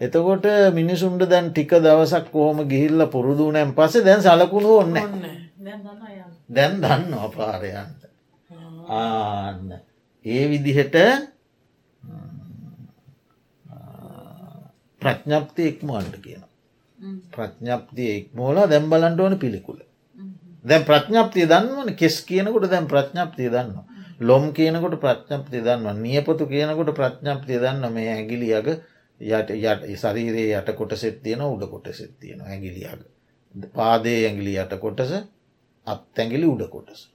එතකොට 0.00 0.46
මිනිසුන්ට 0.72 1.26
දැන් 1.26 1.50
ටික 1.50 1.74
දවසක් 1.78 2.30
කෝම 2.30 2.62
ගිහිල්ල 2.66 3.06
පුරුදුනෑම් 3.08 3.74
පස 3.74 4.02
දැන් 4.02 4.22
සලකුණු 4.22 4.70
ඔන්න 4.76 4.94
දැන් 6.48 6.80
දන්න 6.80 7.12
අපාරයන්ට 7.18 8.01
ආන්න. 8.82 9.80
ඒ 10.24 10.44
විදිහට 10.48 10.96
ප්‍රඥප්ති 15.02 15.62
ඉක්මවන්ට 15.68 16.16
කියන 16.24 16.42
ප්‍රඥප්තිය 17.30 18.10
ඉක්මෝල 18.16 18.60
දැම් 18.66 18.90
බලන්ට 18.90 19.20
ඕන 19.20 19.38
පිළිකුල. 19.38 19.78
දැන් 20.64 20.84
ප්‍රඥප්තිය 20.84 21.46
දන්නවන 21.46 21.96
කෙස් 21.96 22.20
කියනකොට 22.22 22.68
දැන් 22.70 22.86
ප්‍රඥප්තිය 22.86 23.50
දන්න 23.50 23.76
ලොම් 24.20 24.52
කියනකොට 24.52 24.96
ප්‍රඥප්තිය 25.00 25.62
දන්න 25.62 26.02
නියපොතු 26.02 26.46
කියනකොට 26.46 26.94
ප්‍රඥප්තිය 26.94 27.58
දන්න 27.58 27.92
මේ 27.92 28.12
ඇගිලියග 28.12 28.68
යට 29.20 29.50
යට 29.52 29.82
ශරීරයේ 29.96 30.58
යට 30.58 30.76
කොට 30.76 30.94
සෙත් 30.96 31.22
තියෙන 31.22 31.42
උඩ 31.44 31.66
කොට 31.70 31.90
සෙත් 31.92 32.14
තියෙන 32.20 32.40
ඇගිලියග 32.42 33.02
පාදේ 33.74 34.18
ඇගිලි 34.26 34.56
යට 34.56 34.74
කොටස 34.80 35.12
අත් 35.86 36.18
ඇගිලි 36.18 36.46
උඩ 36.46 36.64
කොටස 36.70 37.08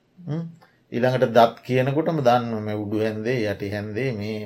ඊළඟට 0.92 1.28
දත් 1.32 1.66
කියනකොටම 1.66 2.22
දන්න 2.22 2.64
මේ 2.64 2.78
උඩු 2.78 3.04
හැන්දේ 3.04 3.40
යටි 3.46 3.74
හැන්දේ 3.74 4.10
මේ 4.14 4.38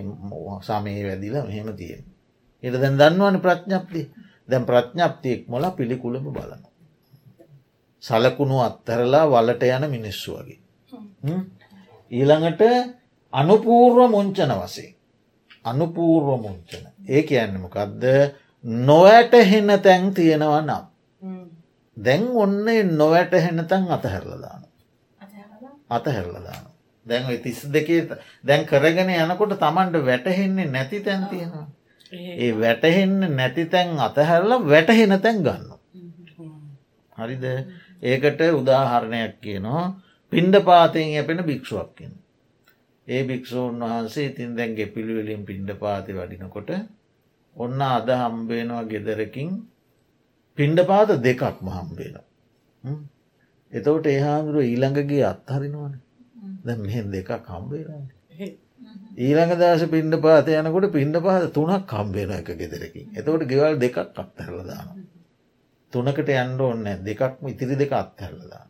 සමයේ 0.62 1.06
වැදිලා 1.08 1.46
මෙහෙම 1.46 1.72
තියෙන 1.76 2.04
එට 2.64 2.76
දැන් 2.76 2.98
දන්නවන 2.98 3.40
ප්‍රඥප්ති 3.40 4.02
දැන් 4.50 4.66
ප්‍රඥප්තියෙක් 4.66 5.48
මොල 5.48 5.66
පිළිකුළම 5.78 6.28
බලන 6.30 6.62
සලකුණු 8.04 8.58
අත්තරලා 8.60 9.26
වලට 9.26 9.64
යන 9.70 9.86
මිනිස්සු 9.90 10.38
වගේ. 10.38 10.60
ඊළඟට 12.12 12.62
අනුපූර්ව 13.34 14.00
මුංචන 14.10 14.54
වසේ 14.58 14.96
අනුපූර්ව 15.66 16.30
මුංචන. 16.42 16.86
ඒ 17.08 17.22
කියන්න 17.24 17.62
මොකක්ද 17.62 18.04
නොවැටහෙන 18.84 19.70
තැන් 19.82 20.14
තියෙනවා 20.14 20.62
නම්. 20.62 20.84
දැන් 21.98 22.28
ඔන්න 22.36 22.66
නොවැටහෙන 22.98 23.66
තැන් 23.68 23.88
අතහැරලදාන 23.90 24.62
අතහැරලදාන 25.92 26.64
දැන් 27.06 27.24
තිස් 27.40 27.60
දෙකේ 27.68 28.02
දැන් 28.44 28.66
කරගෙන 28.66 29.10
යනකොට 29.12 29.58
තමන්ට 29.58 30.06
වැටහෙන්නේ 30.06 30.68
නැති 30.68 31.00
තැන් 31.02 31.28
තියෙනවා. 31.28 31.68
ඒ 32.36 32.52
වැටහෙන්න 32.56 33.20
නැති 33.32 33.66
තැන් 33.68 34.00
අතහැරල 34.00 34.52
වැටහෙන 34.66 35.20
තැන් 35.20 35.44
ගන්න 35.44 35.66
හරිද? 37.18 37.46
ඒකට 38.04 38.42
උදාහරණයක් 38.54 39.36
කියනවා. 39.42 39.86
පින්ඩ 40.32 40.56
පාතයෙන් 40.64 41.10
යැපෙන 41.10 41.44
භික්ෂුවක් 41.44 41.90
කියන 41.96 42.14
ඒ 43.08 43.22
භික්‍ෂූන් 43.24 43.80
වහන්සේ 43.82 44.26
ඉතින් 44.26 44.52
දැන් 44.58 44.76
ගෙපිළිවෙලින් 44.76 45.46
පින්ඩ 45.46 45.72
පාති 45.76 46.12
වඩිනකොට 46.14 46.70
ඔන්න 47.56 47.82
අද 47.84 48.10
හම්බේනවා 48.14 48.84
ගෙදරකින් 48.86 49.50
පින්ඩ 50.58 50.80
පාත 50.86 51.10
දෙකක්ම 51.20 51.68
එතවට 53.74 54.08
ඒහාමුදුරුව 54.08 54.64
ඊළඟගේ 54.64 55.24
අත්හරිනවන 55.26 55.94
දැ 56.64 56.78
මෙ 56.78 57.04
දෙකක් 57.10 57.48
හම්බේරන්න. 57.48 58.06
ඊළඟ 59.18 59.54
දශ 59.56 59.86
පින්ඩ 59.90 60.16
පාත 60.20 60.50
යනකොට 60.50 60.92
පින්ඩ 60.92 61.18
පාත 61.20 61.48
තුනක් 61.52 61.88
කම්බේන 61.88 62.34
එක 62.34 62.52
ගෙදරකින් 62.56 63.08
එතවට 63.14 63.48
ගෙවල් 63.48 63.80
දෙකක් 63.80 63.98
අත්හැරලදාන. 64.16 64.88
තුනකට 65.94 66.30
යන්න 66.36 66.62
ඔන්න 66.62 66.86
දෙකක්ම 67.02 67.48
ඉතිරි 67.48 67.78
දෙක 67.78 67.94
අත්හැරලදාන. 67.94 68.68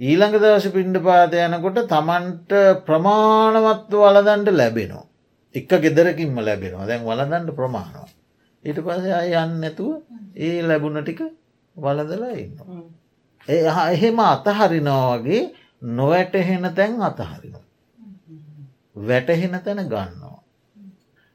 ඊළඟ 0.00 0.36
දවස 0.36 0.66
පින්ඩ 0.70 1.02
පාත 1.02 1.34
යනකොට 1.38 1.82
තමන්ට 1.88 2.52
ප්‍රමාණවත්ව 2.86 4.00
වලදන්ට 4.04 4.52
ලැබෙනවා. 4.52 5.04
එක 5.54 5.70
ගෙදරකින්ම 5.80 6.40
ලැබෙනවා 6.40 6.86
දැන් 6.86 7.04
වලදන්ට 7.04 7.56
ප්‍රමාණව. 7.56 8.08
ඊට 8.64 8.80
පස 8.80 9.04
අය 9.14 9.36
යන්න 9.36 9.60
නැතුව 9.60 9.92
ඒ 10.36 10.62
ලැබුණ 10.62 11.02
ටික 11.02 11.20
වලදලා 11.76 12.32
ඉන්න. 12.36 12.56
එහෙම 13.48 14.18
අතහරිනවාගේ 14.20 15.42
නොවැටහෙන 15.82 16.70
තැන් 16.74 17.02
අතහරිනවා. 17.02 17.64
වැටහෙන 18.98 19.60
තැන 19.60 19.82
ගන්නවා. 19.86 20.42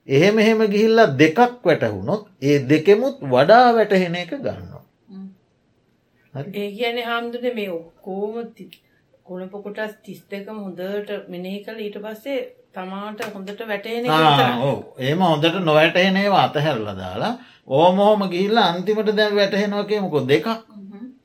එහෙම 0.08 0.40
එහෙම 0.40 0.60
ගිහිල්ලා 0.68 1.18
දෙකක් 1.18 1.40
වැටහුණොත් 1.64 2.28
ඒ 2.42 2.58
දෙකෙමුත් 2.70 3.22
වඩා 3.28 3.68
වැටහෙන 3.74 4.16
එක 4.16 4.34
ගන්නවා. 4.40 4.84
ඒ 6.34 6.70
කියන 6.72 6.98
හාමුදුරන 7.04 7.56
මේ 7.56 7.70
ඔක්කෝම 7.72 8.34
කුණප 9.26 9.54
කොටස් 9.56 9.96
තිස් 10.04 10.22
දෙකම 10.28 10.58
හොඳට 10.58 11.12
මෙනෙහි 11.30 11.60
කළ 11.64 11.80
ඊට 11.80 11.98
පස්සේ 12.00 12.40
තමාට 12.74 13.22
හොඳට 13.30 13.62
වැටේන 13.64 14.06
ඒම 15.02 15.20
හොඳට 15.22 15.60
නොවැටහෙනේ 15.62 16.30
අතහැරල 16.38 16.88
දාලා 16.96 17.34
ඕමෝම 17.70 18.26
ගිල්ල 18.30 18.58
අන්තිමට 18.60 19.12
දැන් 19.14 19.36
වැටහෙනවකමකො 19.36 20.22
දෙකක් 20.28 20.48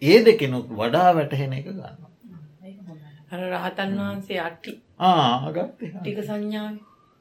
ඒ 0.02 0.20
දෙකෙනුත් 0.24 0.68
වඩා 0.74 1.10
වැටහෙන 1.14 1.52
එක 1.54 1.66
ගන්න 1.70 1.98
රහතන් 3.32 3.98
වහන්සේ 3.98 4.40
අට්ටි 4.40 4.78
ආගත් 5.00 5.76
ටික 5.78 6.18
සංඥාව 6.22 6.76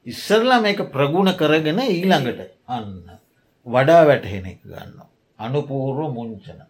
ඉස්සරලා 0.06 0.60
මේක 0.60 0.80
ප්‍රගුණ 0.90 1.32
කරගෙන 1.34 1.80
ඊළඟට 1.80 2.40
අන්න 2.68 3.20
වඩා 3.66 4.02
වැටහෙන 4.04 4.46
එක 4.46 4.60
ගන්න. 4.64 5.00
අනුපූර්ව 5.38 6.00
මුංචන. 6.10 6.60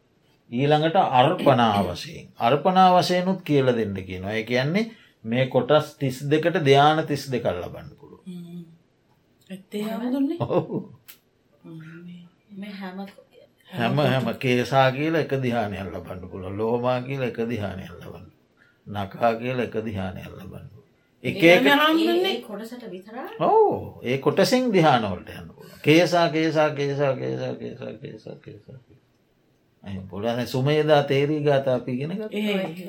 ඊළඟට 0.53 0.97
අර්පනාවසයෙන්. 0.97 2.27
අර්පනාවසයනුත් 2.39 3.43
කියල 3.43 3.67
දෙන්න 3.69 3.95
කියනවා. 3.97 4.33
ඒ 4.33 4.45
කියන්නේ 4.45 4.91
මේ 5.25 5.47
කොටස් 5.47 5.95
තිස් 5.97 6.21
දෙකට 6.25 6.57
ධ්‍යාන 6.61 7.07
තිස් 7.07 7.23
දෙකල් 7.29 7.57
ලබන්න 7.57 7.91
පුළුව. 7.93 8.21
ඇත්තේ 9.51 9.83
හමුදුන්නේ 9.85 10.39
මේ 12.53 12.73
හැම 12.73 13.07
හැම 13.71 13.97
හැම 13.97 14.27
කේසා 14.37 14.89
කියල 14.93 15.15
එක 15.17 15.33
දිහානයල් 15.43 15.89
ලබන්න 15.89 16.29
පුළ 16.29 16.45
ලෝමා 16.53 17.01
කියල 17.03 17.23
එක 17.23 17.39
දිහානයල් 17.49 17.95
ලබන්න. 17.97 18.27
නකා 18.87 19.33
කියල 19.37 19.59
එක 19.61 19.75
දිහානයල් 19.85 20.33
ලබන්න. 20.37 20.67
එක 21.25 21.43
එක 21.45 21.63
ඒ 24.03 24.19
කොටසිං 24.19 24.73
දිහානවලට 24.73 25.29
යන්න 25.31 25.51
කේසා 25.83 26.29
කේසා 26.31 26.71
කේසා 26.73 27.13
කේසා 27.17 27.55
කේසා 27.55 27.93
කේසා 27.95 28.37
කේසා. 28.37 28.79
පුලන 30.11 30.47
සුමේදා 30.47 31.03
තේරී 31.05 31.41
ගාතා 31.41 31.79
පිගෙන 31.81 32.13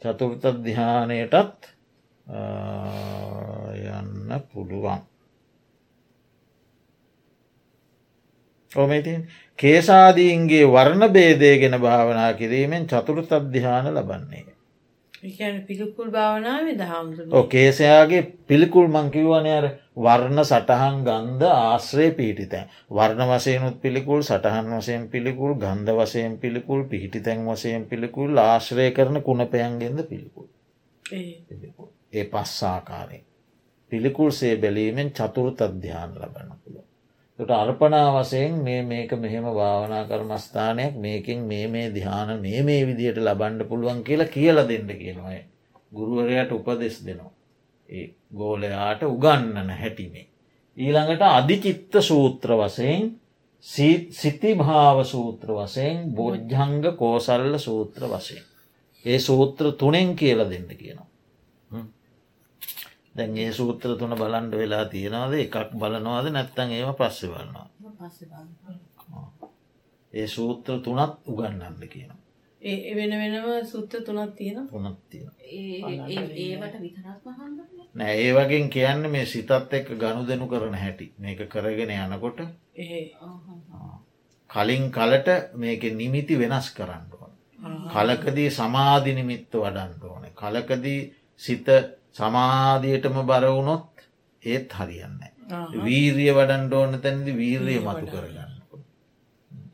චතුර්තධ්‍යානයටත් 0.02 1.66
යන්න 3.76 4.38
පුළුවන්. 4.52 4.98
ඕමයිතින් 8.76 9.22
කේසාදීන්ගේ 9.58 10.66
වර්ණ 10.68 11.08
බේදය 11.10 11.54
ගෙන 11.58 11.80
භාවනා 11.80 12.32
කිරීමෙන් 12.34 12.86
චතුරුත 12.86 13.32
අධ්‍යාන 13.32 13.88
ලබන්නේ. 13.92 14.44
පිළිකුල් 15.62 16.10
භාවනාව 16.10 16.66
කේසයාගේ 17.46 18.22
පිළිකුල් 18.46 18.88
මංකිව්වනය 18.88 19.50
අර 19.50 19.66
වර්ණ 19.98 20.42
සටහන් 20.42 20.98
ගන්ධ 21.02 21.44
ආශ්‍රය 21.50 22.08
පීටිතැන් 22.12 22.72
වර්ණ 22.90 23.30
වසයනුත් 23.30 23.76
පිළිකුල් 23.80 24.20
සටහන් 24.22 24.72
වසයෙන් 24.72 25.08
පිළිකුල් 25.08 25.54
ගන්ධ 25.56 25.96
වසයෙන් 25.98 26.38
පිළිකුල් 26.38 26.84
පිහිටිතැන් 26.84 27.46
වසයෙන් 27.46 27.86
පිළිකුල් 27.86 28.38
ආශ්‍රය 28.40 28.90
කරන 28.92 29.22
කුණපයන්ගෙන්ද 29.22 30.04
පිළිකුල්. 30.04 30.48
ඒ 32.12 32.24
පස්සාකාරයෙන්. 32.26 33.24
පිළිකුල් 33.92 34.30
සේ 34.32 34.54
බැලීමෙන් 34.56 35.10
චතුරුත 35.12 35.60
අධ්‍යාන 35.62 36.12
ලබන්න 36.14 36.52
පුළුව. 36.58 36.85
ට 37.38 37.50
අර්පනා 37.52 38.06
වසයෙන් 38.14 38.54
මේ 38.58 38.82
මේක 38.82 39.10
මෙහෙම 39.14 39.46
භාවනා 39.50 40.04
කරමස්ථානයක් 40.04 40.94
මේකින් 40.96 41.40
මේ 41.42 41.66
මේ 41.68 41.88
දිහාන 41.90 42.30
මේ 42.40 42.62
මේ 42.62 42.86
විදිහට 42.86 43.18
ලබන්ඩ 43.18 43.68
පුළුවන් 43.68 44.00
කියලා 44.02 44.28
කියල 44.28 44.58
දෙන්න 44.64 44.88
කියනවය. 44.94 45.38
ගුරුවරයට 45.92 46.52
උපදෙස් 46.52 46.96
දෙනවා. 47.06 47.32
ඒ 47.88 48.06
ගෝලයාට 48.34 49.02
උගන්නන 49.04 49.70
හැටිමේ. 49.72 50.26
ඊළඟට 50.76 51.22
අධිචිත්ත 51.28 51.92
සූත්‍ර 52.02 52.50
වසයෙන් 52.54 53.04
සිති 54.12 54.54
භාව 54.54 55.04
සූත්‍ර 55.04 55.52
වසයෙන් 55.52 55.96
බොජ්ජංග 56.12 56.84
කෝසල්ල 56.94 57.58
සූත්‍ර 57.58 58.02
වසයෙන්. 58.06 58.44
ඒ 59.04 59.18
සූත්‍ර 59.20 59.72
තුනෙන් 59.72 60.16
කියල 60.16 60.40
දෙන්න 60.46 60.68
කියනවා. 60.72 61.08
දැන් 63.16 63.38
ඒ 63.38 63.52
සූත්‍ර 63.52 63.96
තුන 63.98 64.14
බලන්ඩ 64.14 64.52
වෙලා 64.54 64.84
තියෙනවාද 64.86 65.34
එකක් 65.36 65.56
බලනවාද 65.74 66.26
නැත්තන් 66.30 66.70
ඒම 66.72 66.92
පස්සෙ 66.94 67.26
බලන්නවා. 67.28 67.68
ඒ 70.12 70.26
සූත්‍ර 70.28 70.78
තුනත් 70.80 71.12
උගන්නන්න 71.26 71.88
කියනවා. 71.88 72.22
ඒ 72.60 72.94
වෙන 72.94 73.12
වෙනම 73.12 73.66
සුත්‍ර 73.66 74.00
තුනක් 74.02 74.34
තියෙන 74.36 74.68
තුනත් 74.68 74.98
තියෙන. 75.10 75.30
නෑ 77.94 78.14
ඒ 78.18 78.32
වගේ 78.32 78.62
කියන්න 78.68 79.10
මේ 79.10 79.26
සිතත් 79.26 79.50
එක්ක 79.50 79.88
ගණු 79.94 80.22
දෙනු 80.26 80.48
කරන 80.48 80.74
හැටි 80.74 81.06
මේක 81.18 81.42
කරගෙන 81.48 81.92
යනකොට 81.96 82.40
කලින් 84.50 84.84
කලට 84.90 85.28
මේක 85.56 85.82
නිමිති 85.94 86.38
වෙනස් 86.38 86.70
කරන්න 86.70 87.04
ඕන. 87.12 87.32
කලකදී 87.90 88.48
සමාධි 88.50 89.14
නිමිත්ත 89.14 89.52
වඩන්ට 89.56 90.02
ඕන. 90.04 90.26
කලකදී 90.34 91.00
සිත 91.40 91.68
සමාධියටම 92.16 93.16
බරවුනොත් 93.22 94.04
ඒත් 94.42 94.72
හරියන්න. 94.72 95.18
වීරිය 95.84 96.32
වඩන්ට 96.32 96.72
ඕන 96.72 97.00
තැනදි 97.00 97.32
වීරිය 97.32 97.80
මතු 97.80 98.06
කරගන්න. 98.12 98.52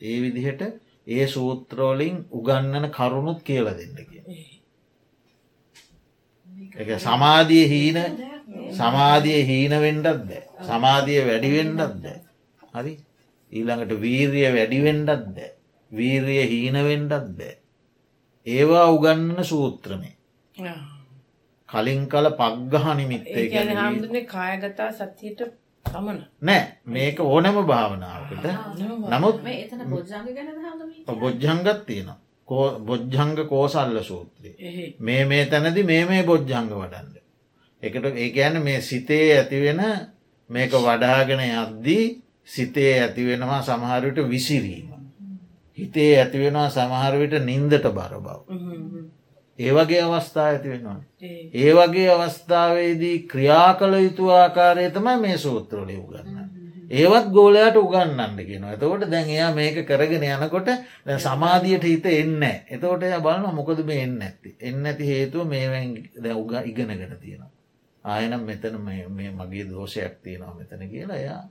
ඒ 0.02 0.16
විදිහට 0.22 0.62
ඒ 1.08 1.26
සූත්‍රෝලින් 1.26 2.16
උගන්නන 2.30 2.90
කරුණුත් 2.90 3.40
කියල 3.42 3.70
දෙන්න 3.72 3.96
කිය. 4.00 4.22
එක 6.74 6.90
සමාධිය 6.98 7.64
හීන 7.68 7.98
සමාධිය 8.72 9.40
හීන 9.44 9.74
වෙන්ඩත් 9.80 10.20
බෑ. 10.28 10.42
සමාධිය 10.62 11.20
වැඩිවෙන්ඩත් 11.28 11.96
බෑ. 12.02 12.18
හරි? 12.74 12.94
ඊළඟට 13.52 14.00
වීරිය 14.00 14.48
වැඩිවෙන්ඩත් 14.56 15.28
බෑ. 15.28 15.52
වීරිය 15.90 16.42
හීන 16.46 16.80
වෙන්ඩත් 16.88 17.30
බෑ. 17.38 17.54
ඒවා 18.46 18.86
උගන්නන 18.90 19.44
සූත්‍රමේ 19.44 20.16
කලින් 21.72 22.06
කල 22.08 22.30
පක්ගහ 22.34 22.86
නිමිත්තේ 22.96 23.48
ඒන 23.52 23.76
හාමුදුරනේ 23.76 24.24
කායගතා 24.26 24.90
සතියට 24.92 25.42
තමන 25.86 26.18
නෑ 26.42 26.62
මේක 26.88 27.20
ඕනෑම 27.22 27.66
භාවනාවකට. 27.66 28.46
නමුත් 29.10 29.42
මේ 29.42 29.56
එතන 29.62 29.82
බොජ්ජංග 29.88 30.28
ගැන 30.30 30.48
හඳම 30.50 31.18
බොජ්ජංගත් 31.20 31.86
තියෙනවා. 31.86 32.18
බොජ්ජංග 32.80 33.34
කෝසල්ල 33.46 33.98
සූත්‍රයේ. 34.02 34.94
මේ 35.00 35.24
මේ 35.24 35.44
තැනදි 35.46 35.82
මේ 35.84 36.04
මේ 36.04 36.22
බොජ්ජංග 36.24 36.70
වඩන්න. 36.72 37.12
එකට 37.82 38.04
ඒ 38.16 38.30
ගැන 38.30 38.62
මේ 38.62 38.80
සිතේ 38.82 39.26
ඇතිවෙන 39.32 39.82
මේක 40.50 40.72
වඩාගෙන 40.80 41.42
යද්දී 41.42 42.04
සිතේ 42.46 42.92
ඇතිවෙනවා 43.00 43.62
සමහරවිට 43.62 44.28
විසිරීම. 44.28 44.88
හිතේ 45.78 46.12
ඇතිවෙනවා 46.18 46.68
සමහරවිට 46.70 47.34
නින්දට 47.42 47.90
බර 47.90 48.14
බව. 48.20 48.38
ඒවගේ 49.58 50.00
අවස්ථා 50.00 50.46
ඇතිවෙනවා. 50.46 51.00
ඒ 51.54 51.72
වගේ 51.72 52.08
අවස්ථාවේදී 52.08 53.18
ක්‍රියා 53.18 53.72
කළ 53.72 53.94
යුතු 53.94 54.30
ආකාරය 54.30 54.90
තමයි 54.90 55.16
මේ 55.16 55.36
සූත්‍රලය 55.36 55.96
උගන්න. 55.96 56.42
ඒවත් 56.90 57.28
ගෝලයාට 57.28 57.76
උගන්නන්න 57.76 58.36
කියෙන 58.46 58.64
එතකොට 58.64 59.04
දැන් 59.10 59.28
එයා 59.28 59.54
මේක 59.54 59.86
කරගෙන 59.86 60.24
යනකොට 60.24 60.68
සමාධියට 61.18 61.84
හිත 61.84 62.06
එන්න 62.06 62.42
එතකොට 62.42 63.02
එය 63.02 63.14
බලන 63.20 63.54
මොකද 63.54 63.84
මේ 63.84 64.02
එන්න 64.02 64.20
ඇති 64.22 64.56
එන්න 64.60 64.86
ඇති 64.86 65.06
හේතුව 65.06 65.46
මේවැන් 65.46 65.94
දැ 66.22 66.34
උග 66.34 66.52
ඉගෙනගෙන 66.64 67.16
තියෙනවා. 67.20 67.50
ආයනම් 68.04 68.44
මෙතන 68.44 68.76
මේ- 68.80 69.32
මගේ 69.32 69.64
දෝෂයක් 69.64 70.20
තියෙනවා 70.22 70.54
මෙතන 70.54 70.88
කියලා 70.88 71.16
එයා 71.16 71.42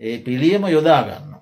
ඒ 0.00 0.18
පිළියම 0.18 0.66
යොදාගන්න. 0.66 1.34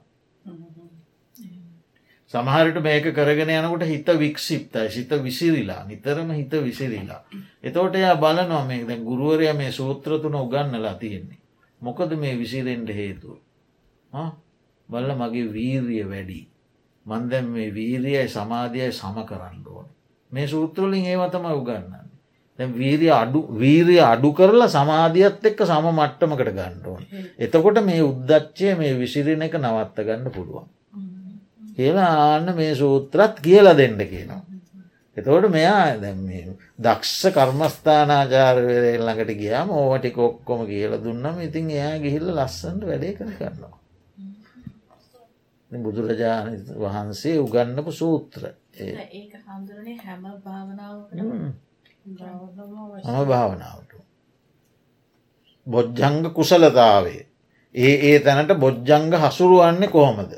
සමහරට 2.34 2.78
මේක 2.82 3.04
කරගෙන 3.14 3.50
යනකොට 3.50 3.84
හිත 3.84 4.08
වික්ෂිප්තයි 4.18 4.90
සිත 4.90 5.10
විසිරිලා 5.22 5.84
නිතරම 5.86 6.30
හිත 6.32 6.54
විසිරිලා. 6.60 7.20
එතෝට 7.62 7.94
එයා 7.94 8.16
බලනවා 8.16 8.64
මේ 8.64 8.84
දැන් 8.84 9.04
ගුරුවරය 9.04 9.52
මේ 9.52 9.70
සූත්‍ර 9.72 10.18
තුන 10.18 10.34
උගන්නලා 10.34 10.94
තියෙන්නේ. 10.94 11.38
මොකද 11.82 12.16
මේ 12.16 12.34
විසිරෙන්ට 12.36 12.90
හේතුව. 12.90 13.38
බල්ල 14.88 15.10
මගේ 15.14 15.52
වීරිය 15.52 16.04
වැඩි. 16.04 16.40
මන්දැම් 17.06 17.46
මේ 17.48 17.70
වීරියයි 17.72 18.28
සමාධියයි 18.28 18.92
සම 18.92 19.22
කරන්න 19.24 19.62
ඕන. 19.66 19.86
මේ 20.30 20.46
සූත්‍රලින් 20.48 21.06
ඒවතම 21.06 21.46
උගන්නන්න. 21.52 22.06
වීරිය 22.58 23.12
අඩු 23.12 23.40
වීරිය 23.60 24.00
අඩු 24.02 24.32
කරලා 24.32 24.68
සමාධියත් 24.68 25.44
එක්ක 25.44 25.60
සම 25.64 25.86
මට්ටමකට 25.92 26.86
ඕන. 26.86 27.02
එතකොට 27.38 27.84
මේ 27.84 28.02
උද්දච්චය 28.02 28.74
මේ 28.74 28.98
විසිරෙන 28.98 29.42
එක 29.42 29.54
නවත්ත 29.56 30.06
ගන්න 30.08 30.32
පුළුවන්. 30.32 30.66
කියලා 31.76 32.12
ආන්න 32.24 32.54
මේ 32.54 32.74
සූත්‍රත් 32.74 33.40
කියල 33.40 33.66
දෙන්න 33.74 33.98
කියනවා. 34.04 34.42
එතවට 35.16 35.48
මෙයා 35.50 35.84
දක්ෂ 36.78 37.22
කර්මස්ථානාචාරවරය 37.34 38.92
ළඟට 38.98 39.32
ගියාම 39.34 39.68
ඕවටි 39.72 40.10
කොක්කොම 40.12 40.60
කියල 40.66 40.92
දුන්නම 41.00 41.40
ඉතින් 41.40 41.70
එයා 41.70 41.96
ගිහිල්ල 41.98 42.28
ලස්සන්ට 42.34 42.82
වැඩේ 42.84 43.14
කර 43.14 43.32
කරනවා. 43.34 43.76
බුදුරජාණන් 45.70 46.66
වහන්සේ 46.76 47.36
උගන්නපු 47.38 47.92
සූත්‍ර 47.92 48.42
හැම 53.04 53.26
භාවනාවට. 53.26 53.92
බොජ්ජංග 55.66 56.32
කුසලතාවේ. 56.32 57.22
ඒ 57.74 57.94
ඒ 58.04 58.18
තැනට 58.20 58.52
බොජ්ජංග 58.56 59.12
හසුරුවන්නේ 59.22 59.88
කොහොමද. 59.90 60.32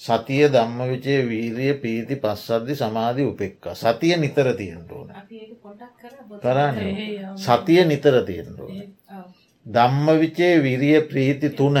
සතිය 0.00 0.48
දම්ම 0.48 0.80
විචේ 0.90 1.20
වීරිය 1.28 1.74
පීති 1.82 2.16
පස්සද්ධි 2.16 2.74
සමාධි 2.74 3.22
උපෙක්ක. 3.24 3.70
සතිය 3.74 4.16
නිතර 4.16 4.52
තියෙන්ට 4.56 4.92
ඕන. 4.92 5.08
අපි 5.12 5.36
ඒක 5.36 5.52
පොඩ්ඩක් 5.62 5.94
කරා 6.00 6.40
කරන්න 6.42 7.36
සතිය 7.36 7.84
නිතර 7.84 8.20
තියෙන්ට 8.26 8.60
ඕන. 8.60 8.76
ඔව්. 9.18 9.24
දම්ම 9.66 10.06
විචේ 10.20 10.54
විරිය 10.62 11.00
ප්‍රීති 11.08 11.48
තුන 11.50 11.78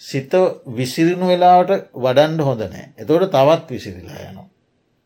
සිත 0.00 0.32
විසිරිණු 0.78 1.26
වෙලාවට 1.26 1.90
වඩන්ඩ 1.94 2.40
හොඳ 2.42 2.62
නෑ. 2.64 2.86
එතවට 2.98 3.30
තවත් 3.32 3.70
විසිරිලා 3.70 4.28
යනවා. 4.30 4.48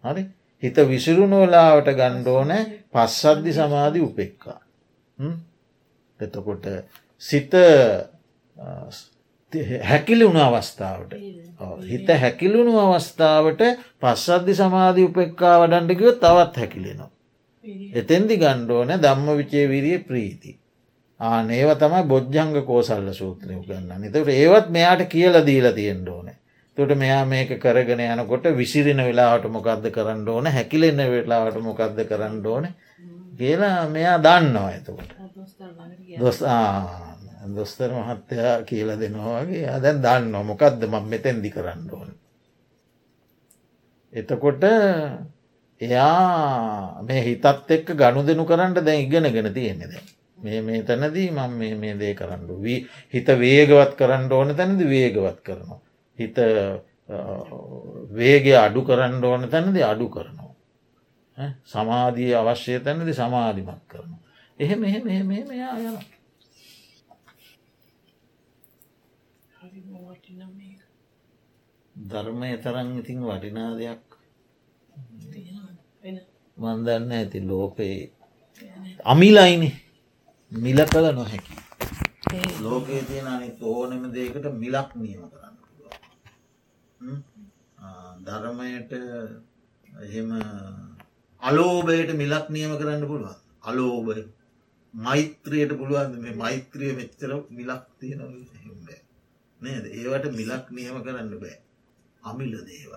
හරි 0.04 0.24
හිත 0.62 0.76
විසිරුණු 0.88 1.36
වෙලාවට 1.42 1.92
ගණ්ඩෝන 1.98 2.50
පස්සද්ධි 2.92 3.52
සමාධි 3.52 4.00
උපෙක්කා. 4.00 4.58
එතකොට 6.20 6.66
සිත 7.22 7.52
හැකිලුණු 9.82 10.40
අවස්ථාවට. 10.40 11.14
හිත 11.84 12.08
හැකිලුණු 12.20 12.78
අවස්ථාවට 12.78 13.62
පස්සද්ධි 14.00 14.54
සමාධී 14.54 15.04
උපෙක්කා 15.04 15.54
වඩන්ඩකිව 15.60 16.10
තවත් 16.16 16.56
හැකිලෙනවා. 16.56 17.10
එතෙන්දි 17.94 18.36
ගණ්ඩෝන 18.36 18.92
දම්ම 18.98 19.36
විචේ 19.36 19.68
විරිය 19.68 19.98
ප්‍රීති. 20.00 20.58
ආනේව 21.20 21.70
තමයි 21.76 22.02
බොජ්ජංග 22.04 22.54
කෝසල්ල 22.64 23.08
සූත්‍රය 23.12 23.56
ගන්න 23.62 24.04
එතට 24.04 24.28
ඒවත් 24.30 24.70
මෙයාට 24.70 25.02
කියල 25.08 25.34
දීලා 25.46 25.72
තියෙන්ට 25.72 26.08
ඕන. 26.08 26.30
තොට 26.76 26.94
මෙයා 26.96 27.24
මේක 27.26 27.50
කරගෙන 27.58 28.00
යනකොට 28.02 28.46
විසිරින 28.56 29.02
වෙලාවට 29.04 29.50
මොකක්ද 29.50 29.90
කරන්න 29.90 30.28
ඕන? 30.28 30.46
හැකිලෙන්න 30.48 31.04
වෙලාවට 31.08 31.60
මොකක්ද 31.60 32.04
කරන්න 32.08 32.46
ඕන? 32.46 32.68
කියලා 33.38 33.88
මෙයා 33.88 34.18
දන්නවා 34.18 34.70
එතකොට. 34.72 35.10
දොස් 36.18 36.42
දොස්තර 37.48 37.90
මහත්තයා 37.90 38.62
කියල 38.62 38.88
දෙනවාගේ 39.00 39.66
අදැන් 39.66 40.02
දන්න 40.02 40.34
මොකක්ද 40.44 40.84
ම 40.84 40.94
මෙතැන්දි 41.08 41.50
කරන්න 41.50 41.90
ඕන. 41.90 42.10
එතකොට 44.12 44.64
එයා 45.80 47.02
මේ 47.02 47.22
හිතත් 47.22 47.44
එක්ක 47.68 47.94
ගණු 47.94 48.26
දෙනු 48.26 48.44
කරන්නට 48.44 48.84
දැන් 48.84 49.00
ඉගෙනගෙන 49.00 49.54
තියෙනෙද. 49.54 49.92
මේ 50.38 50.60
මේ 50.60 50.82
තැනදී 50.82 51.30
මං 51.30 51.78
මේ 51.78 51.94
දේ 51.94 52.14
කරන්නු 52.14 52.60
වී 52.60 52.86
හිත 53.14 53.26
වේගවත් 53.26 53.96
කරන්න 53.96 54.32
ඕන 54.32 54.54
තැනද 54.54 54.80
වේගවත් 54.84 55.40
කරනවා. 55.42 55.80
හිත 56.18 56.36
වේගේ 58.12 58.56
අඩු 58.56 58.84
කරන්න 58.84 59.24
ඕන 59.24 59.48
තැනද 59.48 59.76
අඩු 59.82 60.08
කරනවා. 60.08 60.54
සමාධී 61.64 62.34
අවශ්‍යය 62.34 62.80
තැනද 62.80 63.12
සමාධිමත් 63.14 63.84
කරනවා. 63.88 64.20
එහෙම 64.58 64.84
එහෙම 64.84 65.08
එහෙම 65.08 65.28
මෙයා 65.48 65.76
යනවා. 65.78 66.19
ධර්මය 72.00 72.50
තරන් 72.62 72.88
ඉතින් 73.00 73.20
වටිනා 73.22 73.70
දෙයක්. 73.78 74.02
මන්දන්න 76.58 77.12
ඇති 77.12 77.38
ලෝකයේ 77.48 78.12
අමිලයිනි. 79.04 79.70
මිල 80.52 80.78
කළ 80.86 81.06
නොහැකි. 81.14 81.52
ලෝකයේ 82.64 83.02
තියෙන 83.02 83.26
අනි 83.26 83.48
ඕනම 83.62 84.02
දේකට 84.14 84.46
මිලක් 84.62 84.90
නියම 84.96 85.22
කරන්න 85.30 85.56
ධර්මයට 88.26 88.92
එහෙම 90.04 90.30
අලෝබයට 91.42 92.10
මිලක් 92.22 92.46
නියම 92.50 92.72
කරන්න 92.80 93.08
පුළුවන්. 93.10 93.38
අලෝබය 93.62 94.20
මෛත්‍රයට 94.94 95.72
පුළුවන් 95.80 96.12
මේ 96.22 96.38
මෛත්‍රිය 96.42 96.92
මෙච්චර 97.00 97.30
මිලක් 97.58 97.84
තියෙන 97.98 98.20
නේද? 99.60 99.84
ඒවට 99.98 100.32
මිලක් 100.40 100.64
නියම 100.76 100.96
කරන්න 101.04 101.36
බෑ 101.42 101.58
අමිල 102.22 102.52
දේව. 102.66 102.92